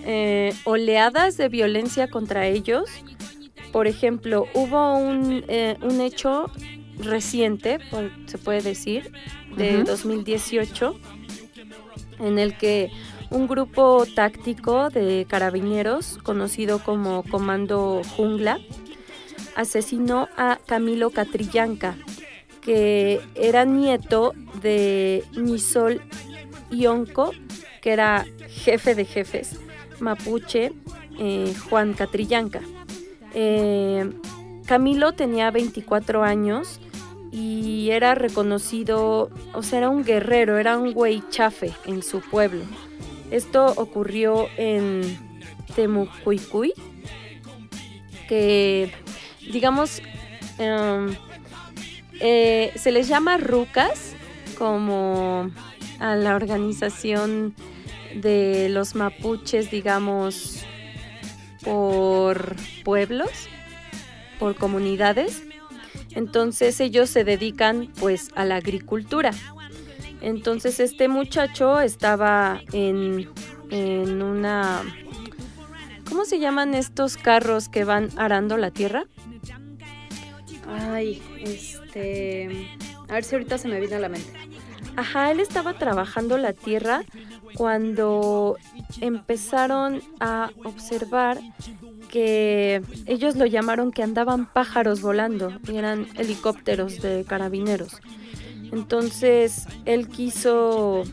[0.06, 2.90] Eh, oleadas de violencia contra ellos
[3.74, 6.46] por ejemplo, hubo un, eh, un hecho
[7.00, 7.80] reciente,
[8.28, 9.12] se puede decir,
[9.58, 10.96] de 2018,
[12.20, 12.92] en el que
[13.34, 18.60] un grupo táctico de carabineros, conocido como Comando Jungla,
[19.56, 21.96] asesinó a Camilo Catrillanca,
[22.62, 26.02] que era nieto de Nisol
[26.70, 27.32] Ionco,
[27.82, 29.60] que era jefe de jefes,
[30.00, 30.72] mapuche,
[31.18, 32.62] eh, Juan Catrillanca.
[33.34, 34.12] Eh,
[34.68, 36.80] Camilo tenía 24 años
[37.32, 42.64] y era reconocido, o sea, era un guerrero, era un güey chafe en su pueblo.
[43.34, 45.02] Esto ocurrió en
[45.76, 46.72] Temucuicuy,
[48.30, 48.94] que
[49.52, 50.04] digamos
[50.60, 51.16] em,
[52.20, 54.14] eh, se les llama rucas
[54.56, 55.50] como
[56.00, 57.56] a la organización
[58.14, 60.64] de los mapuches, digamos,
[61.64, 63.32] por pueblos,
[64.38, 65.42] por comunidades.
[66.12, 69.32] Entonces ellos se dedican pues a la agricultura.
[70.24, 73.30] Entonces este muchacho estaba en,
[73.70, 74.82] en una...
[76.08, 79.06] ¿Cómo se llaman estos carros que van arando la tierra?
[80.68, 82.70] Ay, este...
[83.10, 84.32] A ver si ahorita se me viene a la mente.
[84.96, 87.04] Ajá, él estaba trabajando la tierra
[87.56, 88.56] cuando
[89.02, 91.40] empezaron a observar
[92.10, 98.00] que ellos lo llamaron que andaban pájaros volando y eran helicópteros de carabineros.
[98.74, 101.04] Entonces él quiso,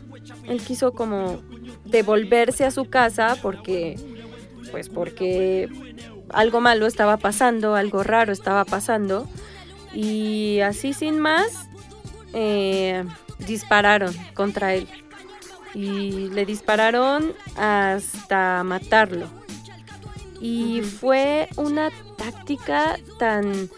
[0.47, 1.39] él quiso como
[1.85, 3.99] devolverse a su casa porque,
[4.71, 5.69] pues porque
[6.29, 9.27] algo malo estaba pasando, algo raro estaba pasando.
[9.93, 11.67] Y así sin más
[12.33, 13.03] eh,
[13.45, 14.87] dispararon contra él.
[15.75, 19.27] Y le dispararon hasta matarlo.
[20.39, 23.69] Y fue una táctica tan,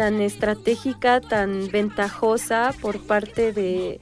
[0.00, 4.00] tan estratégica, tan ventajosa por parte de,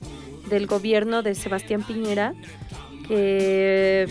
[0.48, 2.34] del gobierno de Sebastián Piñera
[3.08, 4.06] que,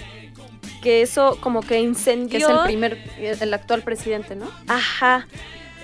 [0.83, 2.39] que eso como que incendió.
[2.39, 4.51] Que es el primer, el actual presidente, ¿no?
[4.67, 5.27] Ajá.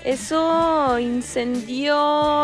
[0.04, 1.94] Eso incendió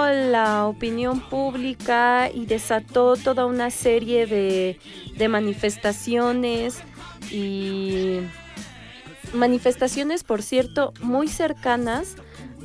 [0.09, 6.79] la opinión pública y desató toda una serie de, manifestaciones
[7.31, 8.21] y
[9.35, 12.17] manifestaciones, por cierto, muy cercanas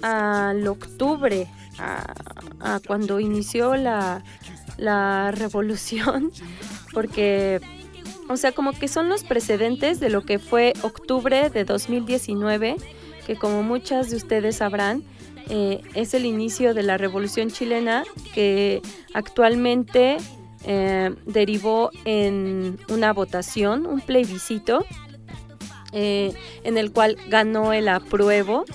[0.01, 1.47] al octubre,
[1.79, 4.23] a, cuando inició la,
[4.77, 6.31] la revolución,
[6.93, 7.61] porque,
[8.29, 12.77] o sea, como que son los precedentes de lo que fue octubre de 2019
[13.25, 15.03] que como muchas de ustedes sabrán,
[15.49, 18.81] eh, es el inicio de la Revolución chilena que
[19.13, 20.17] actualmente
[20.65, 24.85] eh, derivó en una votación, un plebiscito,
[25.91, 26.33] eh,
[26.63, 28.65] en el cual ganó el apruebo,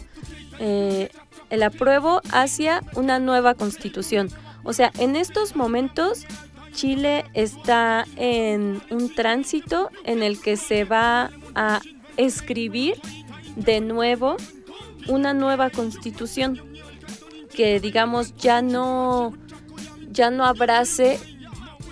[0.60, 4.28] el apruebo hacia una nueva constitución.
[4.62, 6.26] O sea, en estos momentos
[6.72, 11.80] Chile está en un tránsito en el que se va a
[12.16, 13.00] escribir
[13.56, 14.36] de nuevo
[15.08, 16.60] una nueva constitución
[17.54, 19.34] que digamos ya no
[20.10, 21.18] ya no abrace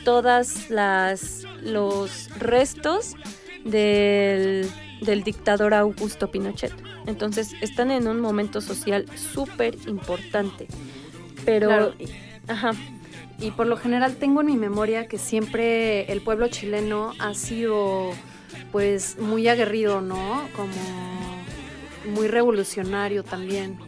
[0.04, 3.14] todas las los restos
[3.64, 6.87] del, del dictador Augusto Pinochet.
[7.08, 10.68] Entonces están en un momento social súper importante.
[11.46, 11.94] Pero,
[12.46, 12.72] ajá.
[13.40, 18.10] Y por lo general tengo en mi memoria que siempre el pueblo chileno ha sido
[18.72, 20.46] pues muy aguerrido, ¿no?
[20.54, 21.40] Como
[22.14, 23.78] muy revolucionario también.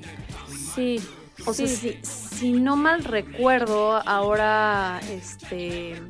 [0.74, 1.02] Sí.
[1.44, 6.00] O sea, si, no mal recuerdo, ahora este.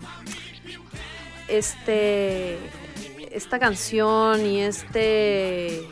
[1.48, 2.56] Este.
[3.32, 5.82] Esta canción y este.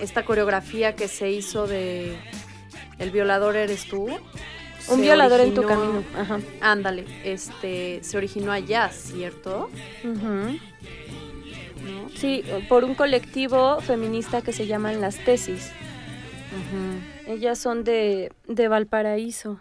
[0.00, 2.16] Esta coreografía que se hizo de
[2.98, 4.08] El violador eres tú.
[4.88, 6.02] Un violador en tu camino.
[6.16, 6.40] Ajá.
[6.60, 9.70] Ándale, este, se originó allá, ¿cierto?
[10.02, 10.58] ¿No?
[12.14, 15.70] Sí, por un colectivo feminista que se llaman Las Tesis.
[17.26, 19.60] Ellas son de, de Valparaíso.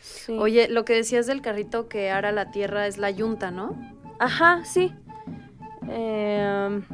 [0.00, 0.36] Sí.
[0.38, 3.76] Oye, lo que decías del carrito que ara la tierra es la yunta, ¿no?
[4.20, 4.94] Ajá, sí.
[5.88, 6.84] Em,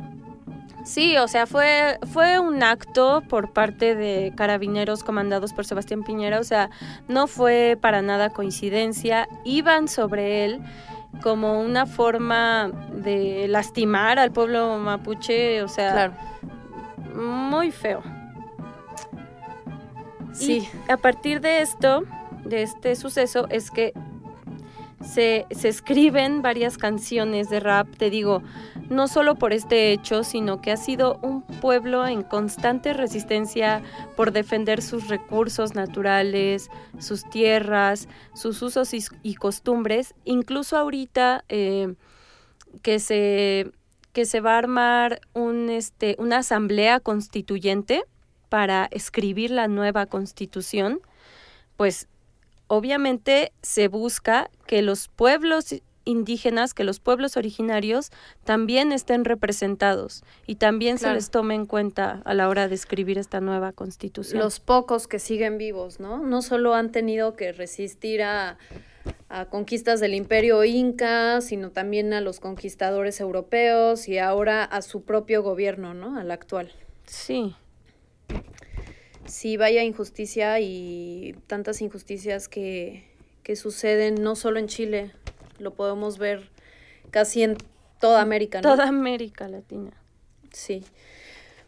[0.85, 6.41] sí, o sea, fue, fue un acto por parte de carabineros comandados por Sebastián Piñera,
[6.41, 6.71] o sea,
[7.09, 10.61] no fue para nada coincidencia, iban sobre él
[11.23, 16.13] como una forma de lastimar al pueblo mapuche, o sea, Claro.
[17.15, 18.03] muy feo.
[20.33, 20.69] Sí.
[20.89, 22.05] Y a partir de esto,
[22.45, 23.93] de este suceso, es que
[25.03, 28.43] se, se escriben varias canciones de rap, te digo,
[28.89, 33.83] no solo por este hecho, sino que ha sido un pueblo en constante resistencia
[34.17, 38.91] por defender sus recursos naturales, sus tierras, sus usos
[39.23, 41.95] y, costumbres, incluso ahorita eh,
[42.83, 43.73] que se
[44.13, 48.05] que se va a armar un, este, una asamblea constituyente
[48.49, 51.01] para escribir la nueva constitución,
[51.77, 52.09] pues
[52.73, 55.75] obviamente se busca que los pueblos
[56.07, 58.11] indígenas, que los pueblos originarios
[58.45, 61.11] también estén representados y también Claro.
[61.13, 64.41] se les tome en cuenta a la hora de escribir esta nueva constitución.
[64.41, 66.23] Los pocos que siguen vivos, ¿no?
[66.23, 68.57] No solo han tenido que resistir a,
[69.29, 75.03] a conquistas del imperio inca, sino también a los conquistadores europeos y ahora a su
[75.03, 76.19] propio gobierno, ¿no?
[76.19, 76.73] Al actual.
[77.07, 77.55] Sí,
[79.27, 83.05] Sí, vaya injusticia y tantas injusticias que,
[83.43, 85.13] que suceden no solo en Chile,
[85.59, 86.51] lo podemos ver
[87.11, 87.57] casi en
[88.01, 88.71] toda América, ¿no?
[88.71, 89.93] toda América Latina.
[90.53, 90.85] Sí.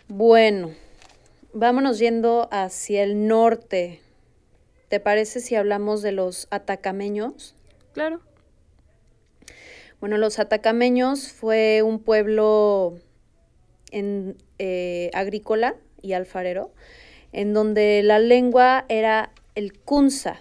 [0.09, 0.73] Bueno,
[1.53, 4.01] vámonos yendo hacia el norte.
[4.89, 7.55] ¿Te parece si hablamos de los atacameños?
[7.93, 8.21] Claro.
[10.01, 12.99] Bueno, los atacameños fue un pueblo
[13.91, 16.73] en, eh, agrícola y alfarero,
[17.35, 20.41] en donde la lengua era el kunza.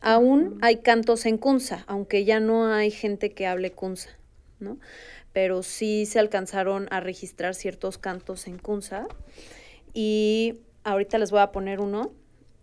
[0.00, 4.10] Aún hay cantos en kunza, aunque ya no hay gente que hable kunza,
[4.60, 4.78] ¿no?
[5.32, 9.06] Pero sí se alcanzaron a registrar ciertos cantos en kunza.
[9.92, 12.12] Y ahorita les voy a poner uno.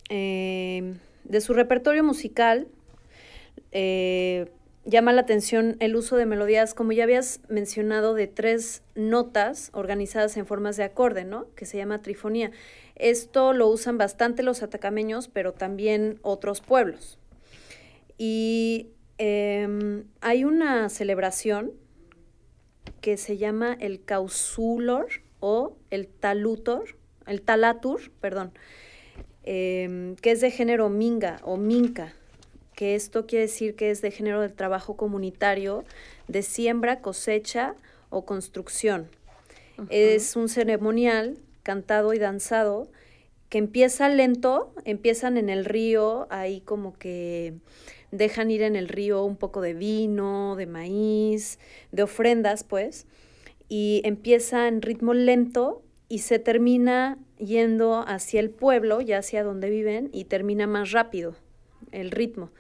[0.10, 2.68] eh, de su repertorio musical,
[3.72, 4.52] eh,
[4.86, 10.38] llama la atención el uso de melodías, como ya habías mencionado, de tres notas organizadas
[10.38, 11.48] en formas de acorde, ¿no?
[11.56, 12.52] Que se llama trifonía.
[12.96, 17.20] Esto lo usan bastante los atacameños, pero también otros pueblos.
[18.18, 21.72] Y em, hay una celebración
[23.02, 25.08] que se llama el Causulor
[25.40, 28.52] o el Talutor, el Talatur, perdón,
[29.44, 32.14] em, que es de género minga o minca,
[32.82, 35.86] que esto quiere decir que es de género del trabajo comunitario,
[36.28, 37.76] de siembra, cosecha
[38.10, 39.08] o construcción.
[39.92, 42.90] Es un ceremonial cantado y danzado
[43.50, 47.54] que empieza lento, empiezan en el río, ahí como que
[48.10, 51.60] dejan ir en el río un poco de vino, de maíz,
[51.92, 53.06] de ofrendas, pues,
[53.70, 59.70] y empieza en ritmo lento y se termina yendo hacia el pueblo, ya hacia donde
[59.70, 61.36] viven, y termina más rápido
[61.92, 62.52] el ritmo.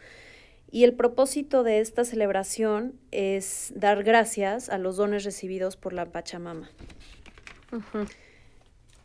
[0.71, 6.05] Y el propósito de esta celebración es dar gracias a los dones recibidos por la
[6.05, 6.69] Pachamama.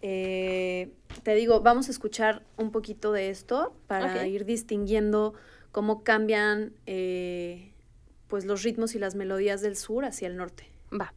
[0.03, 0.93] Eh,
[1.25, 5.35] te digo, vamos a escuchar un poquito de esto para ir distinguiendo
[5.73, 7.73] cómo cambian eh,
[8.29, 10.71] pues los ritmos y las melodías del sur hacia el norte.
[10.93, 11.13] Va.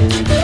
[0.00, 0.39] Thank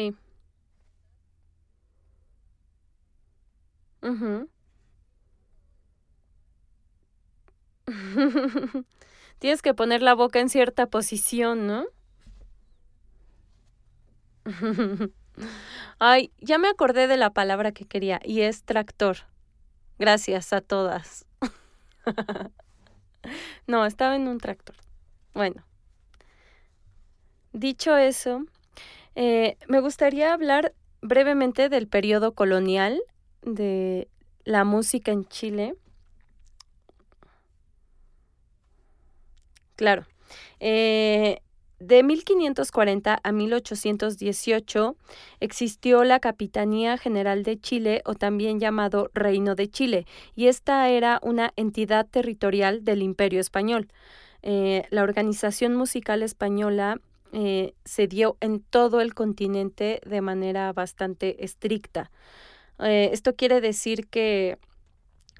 [0.00, 0.16] Sí.
[9.38, 11.84] Tienes que poner la boca en cierta posición, ¿no?
[15.98, 19.18] Ay, ya me acordé de la palabra que quería y es tractor.
[19.98, 21.26] Gracias a todas.
[23.66, 24.76] no, estaba en un tractor.
[25.34, 25.64] Bueno.
[27.52, 28.44] Dicho eso,
[29.14, 33.00] eh, me gustaría hablar brevemente del periodo colonial
[33.42, 34.08] de
[34.44, 35.74] la música en Chile.
[39.76, 40.06] Claro.
[40.58, 41.40] Eh,
[41.80, 44.96] de 1540 a 1818
[45.40, 50.04] existió la Capitanía General de Chile o también llamado Reino de Chile
[50.36, 53.88] y esta era una entidad territorial del Imperio Español.
[54.42, 57.00] Eh, la Organización Musical Española
[57.32, 62.10] eh, se dio en todo el continente de manera bastante estricta.
[62.80, 64.58] Eh, esto quiere decir que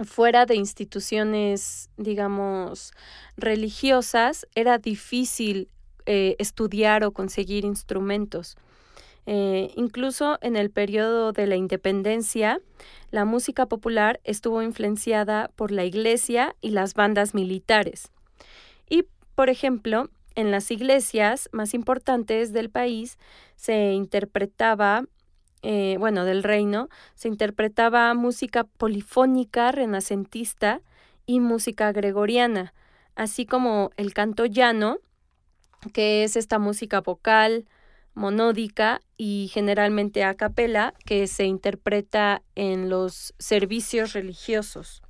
[0.04, 2.92] fuera de instituciones, digamos,
[3.36, 5.68] religiosas, era difícil
[6.06, 8.56] eh, estudiar o conseguir instrumentos.
[9.26, 12.60] Incluso en el periodo de la independencia,
[13.12, 18.10] la música popular estuvo influenciada por la iglesia y las bandas militares.
[18.88, 19.04] Y,
[19.36, 23.18] por ejemplo, en las iglesias más importantes del país
[23.56, 25.04] se interpretaba,
[25.62, 30.80] eh, bueno, del reino, se interpretaba música polifónica renacentista
[31.26, 32.74] y música gregoriana,
[33.14, 34.98] así como el canto llano,
[35.92, 37.66] que es esta música vocal,
[38.14, 45.02] monódica y generalmente a capela que se interpreta en los servicios religiosos.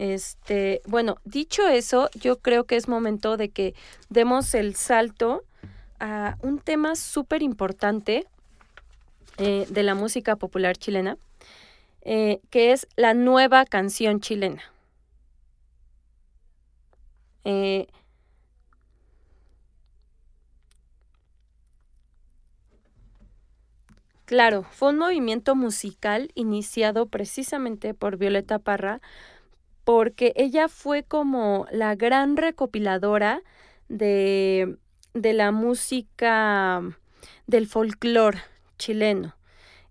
[0.00, 3.74] Este, bueno, dicho eso, yo creo que es momento de que
[4.08, 5.44] demos el salto
[5.98, 8.26] a un tema súper importante
[9.36, 11.18] eh, de la música popular chilena,
[12.02, 14.62] eh, que es la nueva canción chilena.
[17.44, 17.86] Eh,
[24.24, 29.00] Claro, fue un movimiento musical iniciado precisamente por Violeta Parra,
[29.92, 33.42] porque ella fue como la gran recopiladora
[33.88, 34.76] de,
[35.14, 36.80] de la música
[37.48, 38.38] del folclore
[38.78, 39.34] chileno.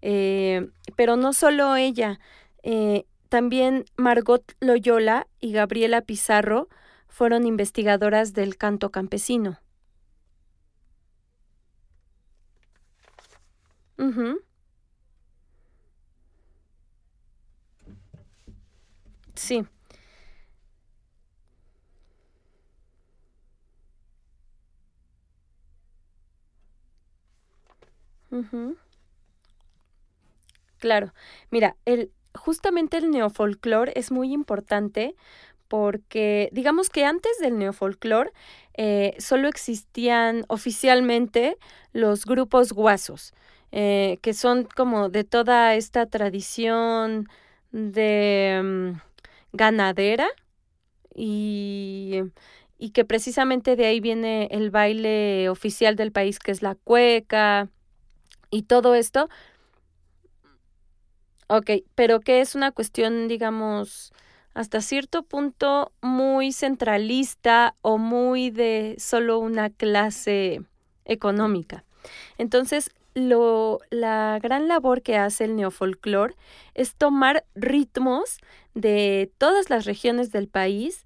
[0.02, 2.22] Eh, pero no solo ella,
[2.64, 6.70] eh, también Margot Loyola y Gabriela Pizarro
[7.10, 9.60] fueron investigadoras del canto campesino.
[19.36, 19.66] Sí.
[30.80, 31.14] Claro,
[31.52, 35.16] mira, el, justamente el neofolclor es muy importante
[35.70, 38.34] porque digamos que antes del neofolclor
[38.76, 41.58] eh, solo existían oficialmente
[41.94, 43.34] los grupos guasos.
[43.72, 47.28] Eh, que son como de toda esta tradición
[47.72, 48.92] de mm,
[49.54, 50.28] ganadera
[51.16, 52.22] y,
[52.78, 57.70] y que precisamente de ahí viene el baile oficial del país, que es la cueca
[58.50, 59.30] y todo esto.
[61.47, 64.14] Ok, pero que es una cuestión, digamos,
[64.54, 70.62] hasta cierto punto muy centralista o muy de solo una clase
[71.06, 71.86] económica.
[72.38, 76.36] Entonces, lo, la gran labor que hace el neofolclor
[76.76, 78.38] es tomar ritmos
[78.76, 81.06] de todas las regiones del país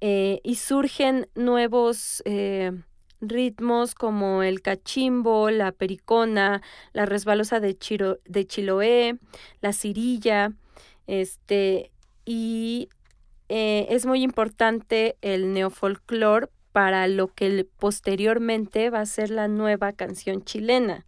[0.00, 2.72] eh, y surgen nuevos eh,
[3.20, 6.62] ritmos como el cachimbo, la pericona,
[6.92, 7.76] la resbalosa de,
[8.24, 9.18] de Chiloé,
[9.60, 10.52] la cirilla,
[11.06, 11.90] este,
[12.24, 12.88] y
[13.48, 19.92] eh, es muy importante el neofolclor para lo que posteriormente va a ser la nueva
[19.92, 21.06] canción chilena.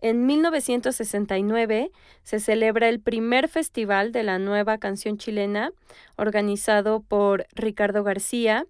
[0.00, 1.90] En 1969
[2.22, 5.72] se celebra el primer festival de la nueva canción chilena,
[6.16, 8.66] organizado por Ricardo García,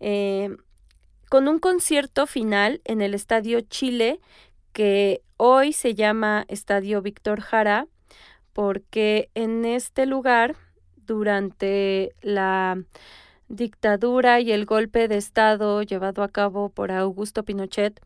[0.00, 0.56] eh,
[1.32, 4.20] con un concierto final en el Estadio Chile,
[4.74, 7.86] que hoy se llama Estadio Víctor Jara,
[8.52, 10.56] porque en este lugar,
[10.94, 12.82] durante la
[13.48, 17.98] dictadura y el golpe de Estado llevado a cabo por Augusto Pinochet,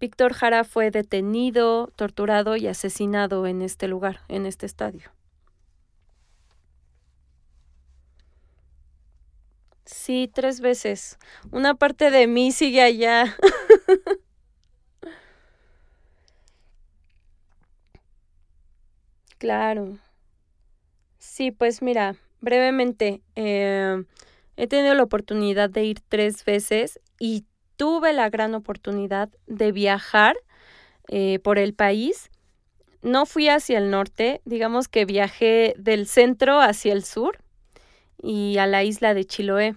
[0.00, 5.10] Víctor Jara fue detenido, torturado y asesinado en este lugar, en este estadio.
[9.86, 11.18] Sí, tres veces.
[11.50, 13.36] Una parte de mí sigue allá.
[19.38, 19.98] claro.
[21.18, 24.04] Sí, pues mira, brevemente, eh,
[24.56, 27.44] he tenido la oportunidad de ir tres veces y
[27.76, 30.36] tuve la gran oportunidad de viajar
[31.08, 32.30] eh, por el país.
[33.02, 37.40] No fui hacia el norte, digamos que viajé del centro hacia el sur
[38.22, 39.76] y a la isla de Chiloé.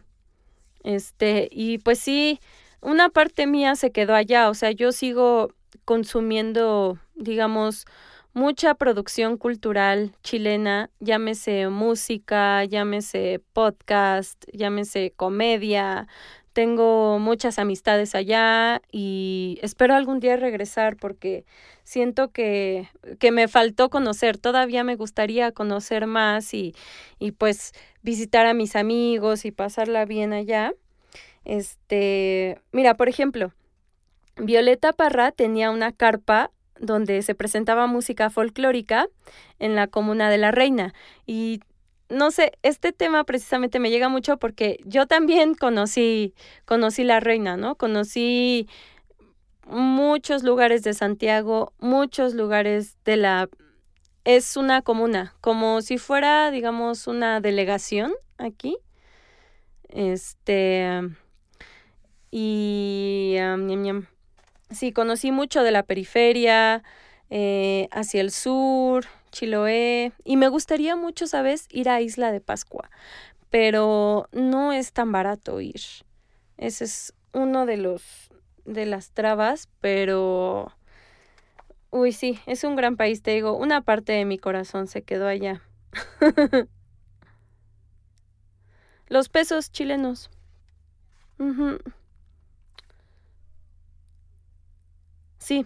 [0.83, 2.39] Este, y pues sí,
[2.81, 5.51] una parte mía se quedó allá, o sea, yo sigo
[5.85, 7.85] consumiendo, digamos,
[8.33, 16.07] mucha producción cultural chilena, llámese música, llámese podcast, llámese comedia,
[16.57, 21.45] tengo muchas amistades allá y espero algún día regresar porque
[21.83, 22.89] siento que,
[23.19, 26.73] que me faltó conocer, todavía me gustaría conocer más y,
[27.19, 30.73] y pues visitar a mis amigos y pasarla bien allá.
[31.45, 33.53] Este, mira, por ejemplo,
[34.37, 36.49] Violeta Parra tenía una carpa
[36.79, 39.05] donde se presentaba música folclórica
[39.59, 40.95] en la comuna de La Reina
[41.27, 41.59] y
[42.09, 46.33] no sé, este tema precisamente me llega mucho porque yo también conocí,
[46.65, 47.75] conocí la reina, ¿no?
[47.75, 48.67] Conocí
[49.65, 53.49] muchos lugares de Santiago, muchos lugares de la...
[54.23, 58.77] Es una comuna, como si fuera, digamos, una delegación aquí.
[59.89, 61.01] Este...
[62.29, 63.37] Y...
[64.69, 66.83] sí, conocí mucho de la periferia,
[67.29, 69.05] eh, hacia el sur,
[69.37, 72.89] Chiloé y me gustaría mucho, ¿sabes?, ir a Isla de Pascua,
[73.51, 75.81] pero no es tan barato ir.
[76.57, 78.03] Ese es uno de los
[78.65, 80.71] de las trabas, pero
[81.91, 85.27] uy, sí, es un gran país, te digo, una parte de mi corazón se quedó
[85.27, 85.61] allá.
[89.09, 90.29] Los pesos chilenos.
[95.39, 95.65] Sí.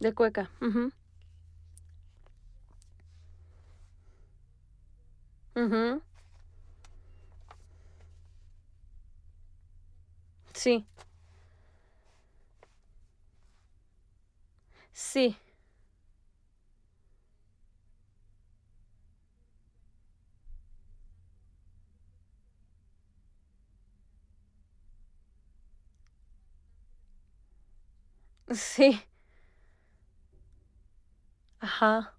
[0.00, 0.50] De cueca.
[0.60, 0.90] mhm
[5.56, 6.00] mhm
[10.54, 10.86] Sí.
[14.92, 15.36] Sí.
[28.54, 29.00] Sí.
[31.60, 32.14] Ajá.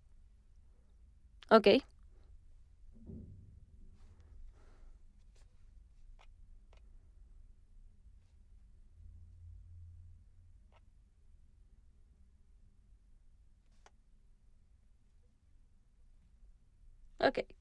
[1.50, 1.82] Ok.
[17.22, 17.59] Okay.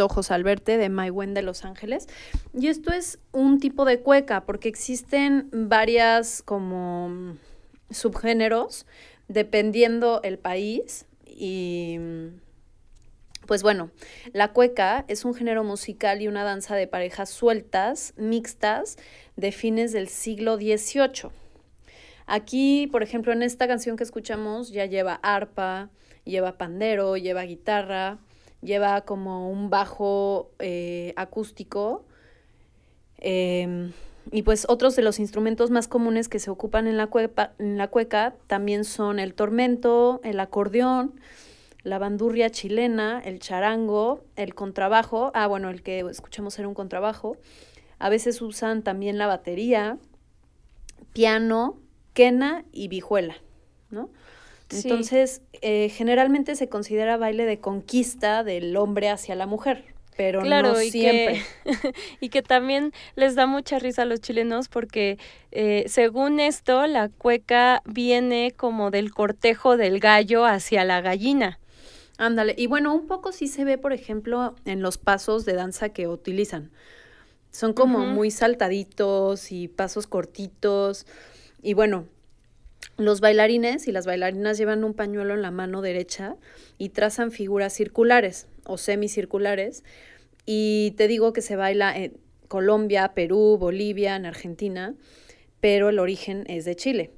[0.00, 2.08] Ojos al verte de My de Los Ángeles.
[2.52, 7.36] Y esto es un tipo de cueca, porque existen varias como
[7.90, 8.86] subgéneros
[9.28, 11.06] dependiendo el país.
[11.26, 11.98] Y
[13.46, 13.90] pues bueno,
[14.32, 18.96] la cueca es un género musical y una danza de parejas sueltas, mixtas,
[19.36, 21.30] de fines del siglo XVIII.
[22.26, 25.90] Aquí, por ejemplo, en esta canción que escuchamos ya lleva arpa,
[26.24, 28.18] lleva pandero, lleva guitarra,
[28.64, 32.04] lleva como un bajo eh, acústico.
[33.18, 33.92] Em,
[34.32, 37.10] y pues otros de los instrumentos más comunes que se ocupan en la,
[37.58, 41.14] en la cueca también son el tormento, el acordeón,
[41.82, 45.30] la bandurria chilena, el charango, el contrabajo.
[45.34, 47.36] Ah, bueno, el que escuchamos era un contrabajo.
[47.98, 49.98] A veces usan también la batería,
[51.12, 51.78] piano,
[52.14, 53.36] quena y vihuela,
[53.90, 54.08] ¿no?
[54.74, 59.84] Entonces, eh, generalmente se considera baile de conquista del hombre hacia la mujer,
[60.16, 61.42] pero no siempre.
[62.20, 65.18] y que también les da mucha risa a los chilenos porque,
[65.50, 71.58] eh, según esto, la cueca viene como del cortejo del gallo hacia la gallina.
[72.16, 75.88] Ándale, y bueno, un poco sí se ve, por ejemplo, en los pasos de danza
[75.88, 76.70] que utilizan.
[77.50, 81.06] Son como muy saltaditos y pasos cortitos.
[81.62, 82.06] Y bueno,
[82.96, 86.36] los bailarines y las bailarinas llevan un pañuelo en la mano derecha
[86.78, 89.84] y trazan figuras circulares o semicirculares.
[90.46, 92.16] Y te digo que se baila en
[92.48, 94.94] Colombia, Perú, Bolivia, en Argentina,
[95.60, 97.10] pero el origen es de Chile.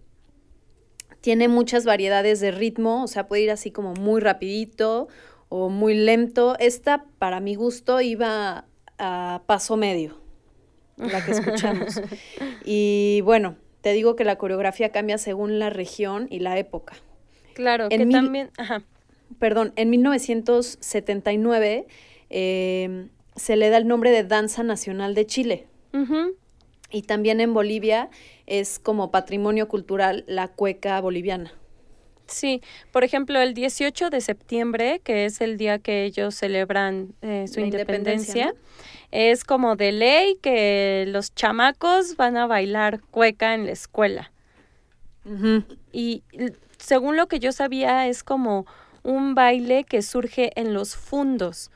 [1.21, 5.09] Tiene muchas variedades de ritmo, o sea, puede ir así como muy rapidito
[5.49, 6.57] o muy lento.
[6.59, 8.67] Esta, para mi gusto, iba
[8.99, 10.19] a paso medio,
[10.97, 12.01] la que escuchamos.
[12.65, 13.57] y bueno,
[13.87, 16.97] te digo que la coreografía cambia según la región y la época.
[17.55, 18.83] Claro, que también, ajá.
[19.39, 21.87] Perdón, en 1979
[22.29, 25.69] em, se le da el nombre de Danza Nacional de Chile.
[26.91, 28.11] Y también en Bolivia
[28.47, 31.53] es como patrimonio cultural la cueca boliviana.
[32.27, 37.47] Sí, por ejemplo, el 18 de septiembre, que es el día que ellos celebran eh,
[37.47, 38.53] su independencia,
[39.11, 44.31] es como de ley que los chamacos van a bailar cueca en la escuela.
[45.93, 46.23] Y
[46.79, 48.67] según lo que yo sabía, es como
[49.03, 51.71] un baile que surge en los fundos,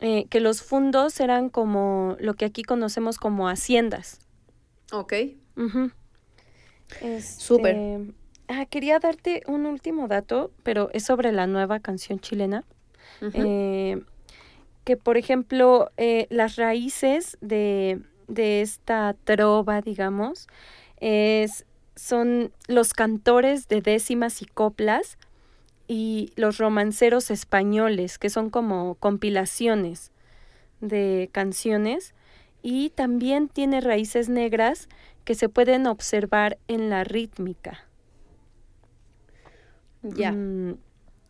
[0.00, 4.20] eh, que los fundos eran como lo que aquí conocemos como haciendas.
[4.92, 5.12] Ok.
[7.38, 7.76] Súper.
[7.76, 8.14] Este,
[8.48, 12.64] ah, quería darte un último dato, pero es sobre la nueva canción chilena.
[13.20, 14.00] eh,
[14.88, 20.48] que por ejemplo eh, las raíces de, de esta trova, digamos,
[20.98, 25.18] es, son los cantores de décimas y coplas
[25.88, 30.10] y los romanceros españoles, que son como compilaciones
[30.80, 32.14] de canciones,
[32.62, 34.88] y también tiene raíces negras
[35.26, 37.84] que se pueden observar en la rítmica.
[40.02, 40.32] Ya.
[40.32, 40.78] Mm,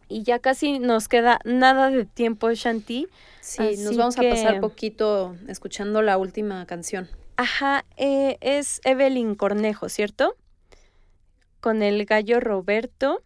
[0.09, 3.06] y ya casi nos queda nada de tiempo, Shanti.
[3.40, 7.09] Sí, nos vamos a pasar poquito escuchando la última canción.
[7.36, 10.36] Ajá, eh, es Evelyn Cornejo, ¿cierto?
[11.61, 13.22] Con el gallo Roberto.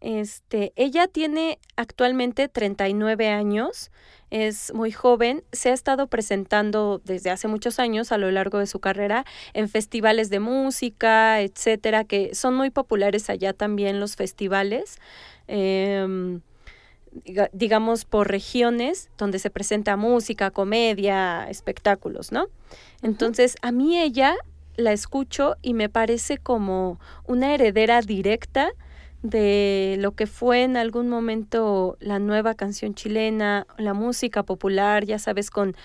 [0.00, 3.90] Este, ella tiene actualmente 39 años,
[4.30, 8.66] es muy joven, se ha estado presentando desde hace muchos años a lo largo de
[8.66, 9.24] su carrera
[9.54, 14.98] en festivales de música, etcétera, que son muy populares allá también los festivales.
[15.46, 16.40] Em,
[17.52, 22.48] digamos, por regiones donde se presenta música, comedia, espectáculos, ¿no?
[23.02, 24.36] Entonces, a mí ella
[24.76, 28.70] la escucho y me parece como una heredera directa
[29.22, 35.18] de lo que fue en algún momento la nueva canción chilena, la música popular, ya
[35.18, 35.76] sabes, con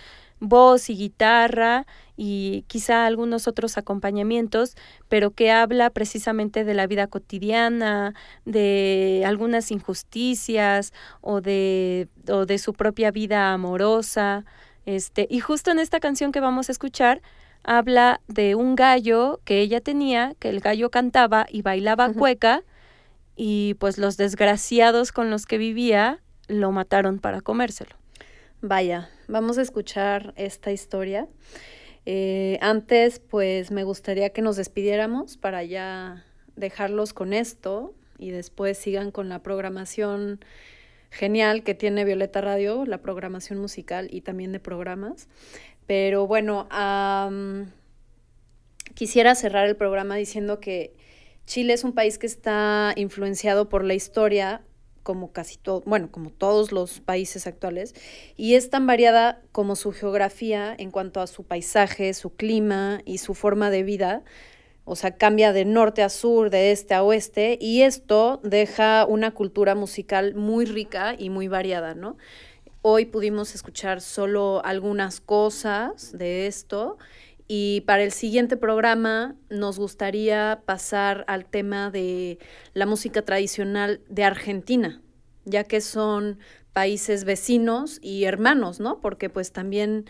[0.41, 1.85] voz y guitarra
[2.17, 4.75] y quizá algunos otros acompañamientos,
[5.07, 12.57] pero que habla precisamente de la vida cotidiana, de algunas injusticias o de, o de
[12.57, 14.45] su propia vida amorosa.
[14.85, 17.21] Este, y justo en esta canción que vamos a escuchar,
[17.63, 22.63] habla de un gallo que ella tenía, que el gallo cantaba y bailaba cueca,
[23.43, 27.95] y pues los desgraciados con los que vivía lo mataron para comérselo.
[28.61, 31.27] Vaya, vamos a escuchar esta historia.
[32.05, 36.23] Eh, antes, pues me gustaría que nos despidiéramos para ya
[36.55, 40.45] dejarlos con esto y después sigan con la programación
[41.09, 45.27] genial que tiene Violeta Radio, la programación musical y también de programas.
[45.87, 46.69] Pero bueno,
[48.93, 50.93] quisiera cerrar el programa diciendo que
[51.51, 54.61] Chile es un país que está influenciado por la historia,
[55.03, 57.93] como casi todo, bueno, como todos los países actuales,
[58.37, 63.17] y es tan variada como su geografía en cuanto a su paisaje, su clima y
[63.17, 64.23] su forma de vida.
[64.85, 69.31] O sea, cambia de norte a sur, de este a oeste, y esto deja una
[69.31, 72.15] cultura musical muy rica y muy variada, ¿no?
[72.81, 76.97] Hoy pudimos escuchar solo algunas cosas de esto
[77.53, 82.39] y para el siguiente programa nos gustaría pasar al tema de
[82.73, 85.01] la música tradicional de Argentina,
[85.43, 86.39] ya que son
[86.71, 89.01] países vecinos y hermanos, ¿no?
[89.01, 90.05] Porque pues también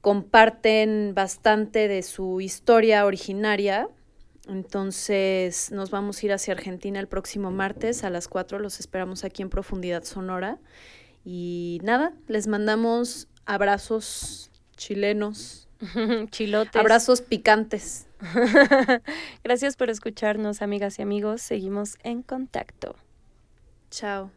[0.00, 3.90] comparten bastante de su historia originaria.
[4.48, 8.58] Entonces nos vamos a ir hacia Argentina el próximo martes a las 4.
[8.58, 10.58] Los esperamos aquí en Profundidad Sonora.
[11.26, 15.63] Y nada, les mandamos abrazos chilenos
[16.30, 16.76] Chilotes.
[16.76, 18.06] Abrazos picantes.
[19.44, 21.42] Gracias por escucharnos, amigas y amigos.
[21.42, 22.96] Seguimos en contacto.
[23.90, 24.30] Chao.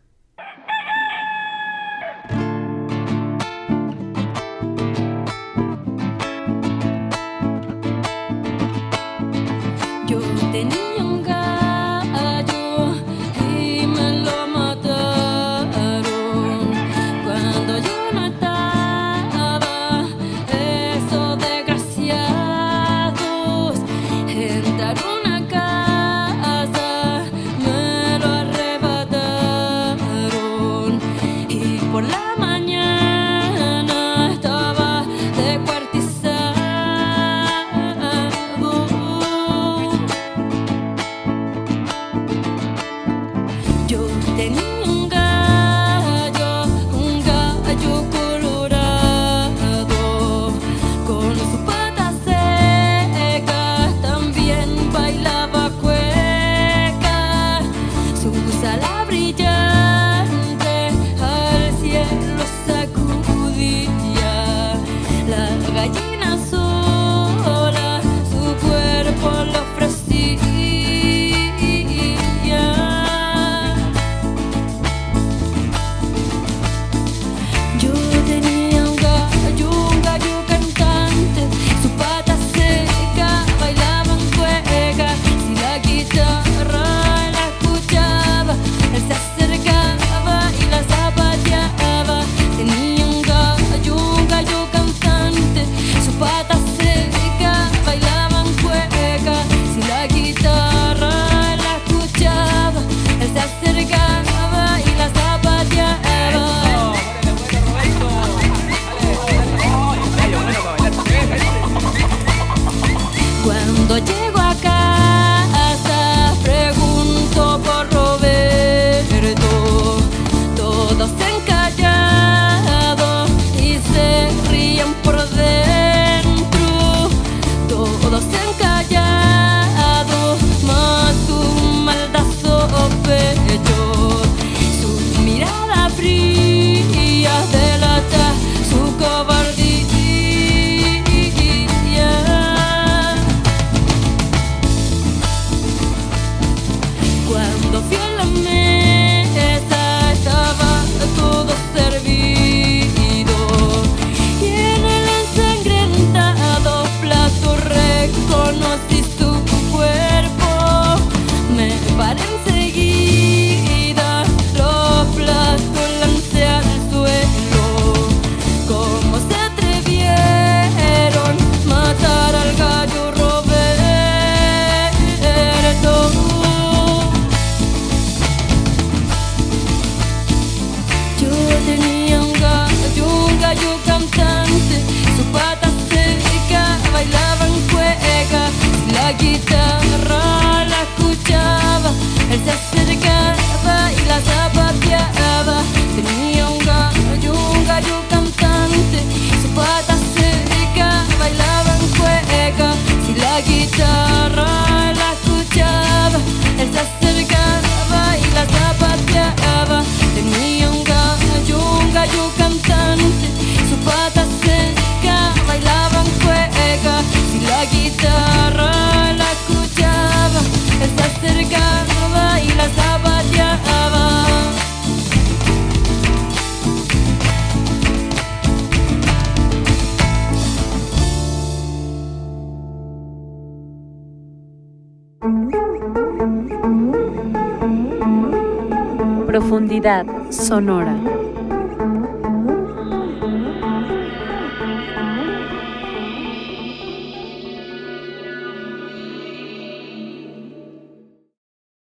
[240.32, 241.17] Sonora.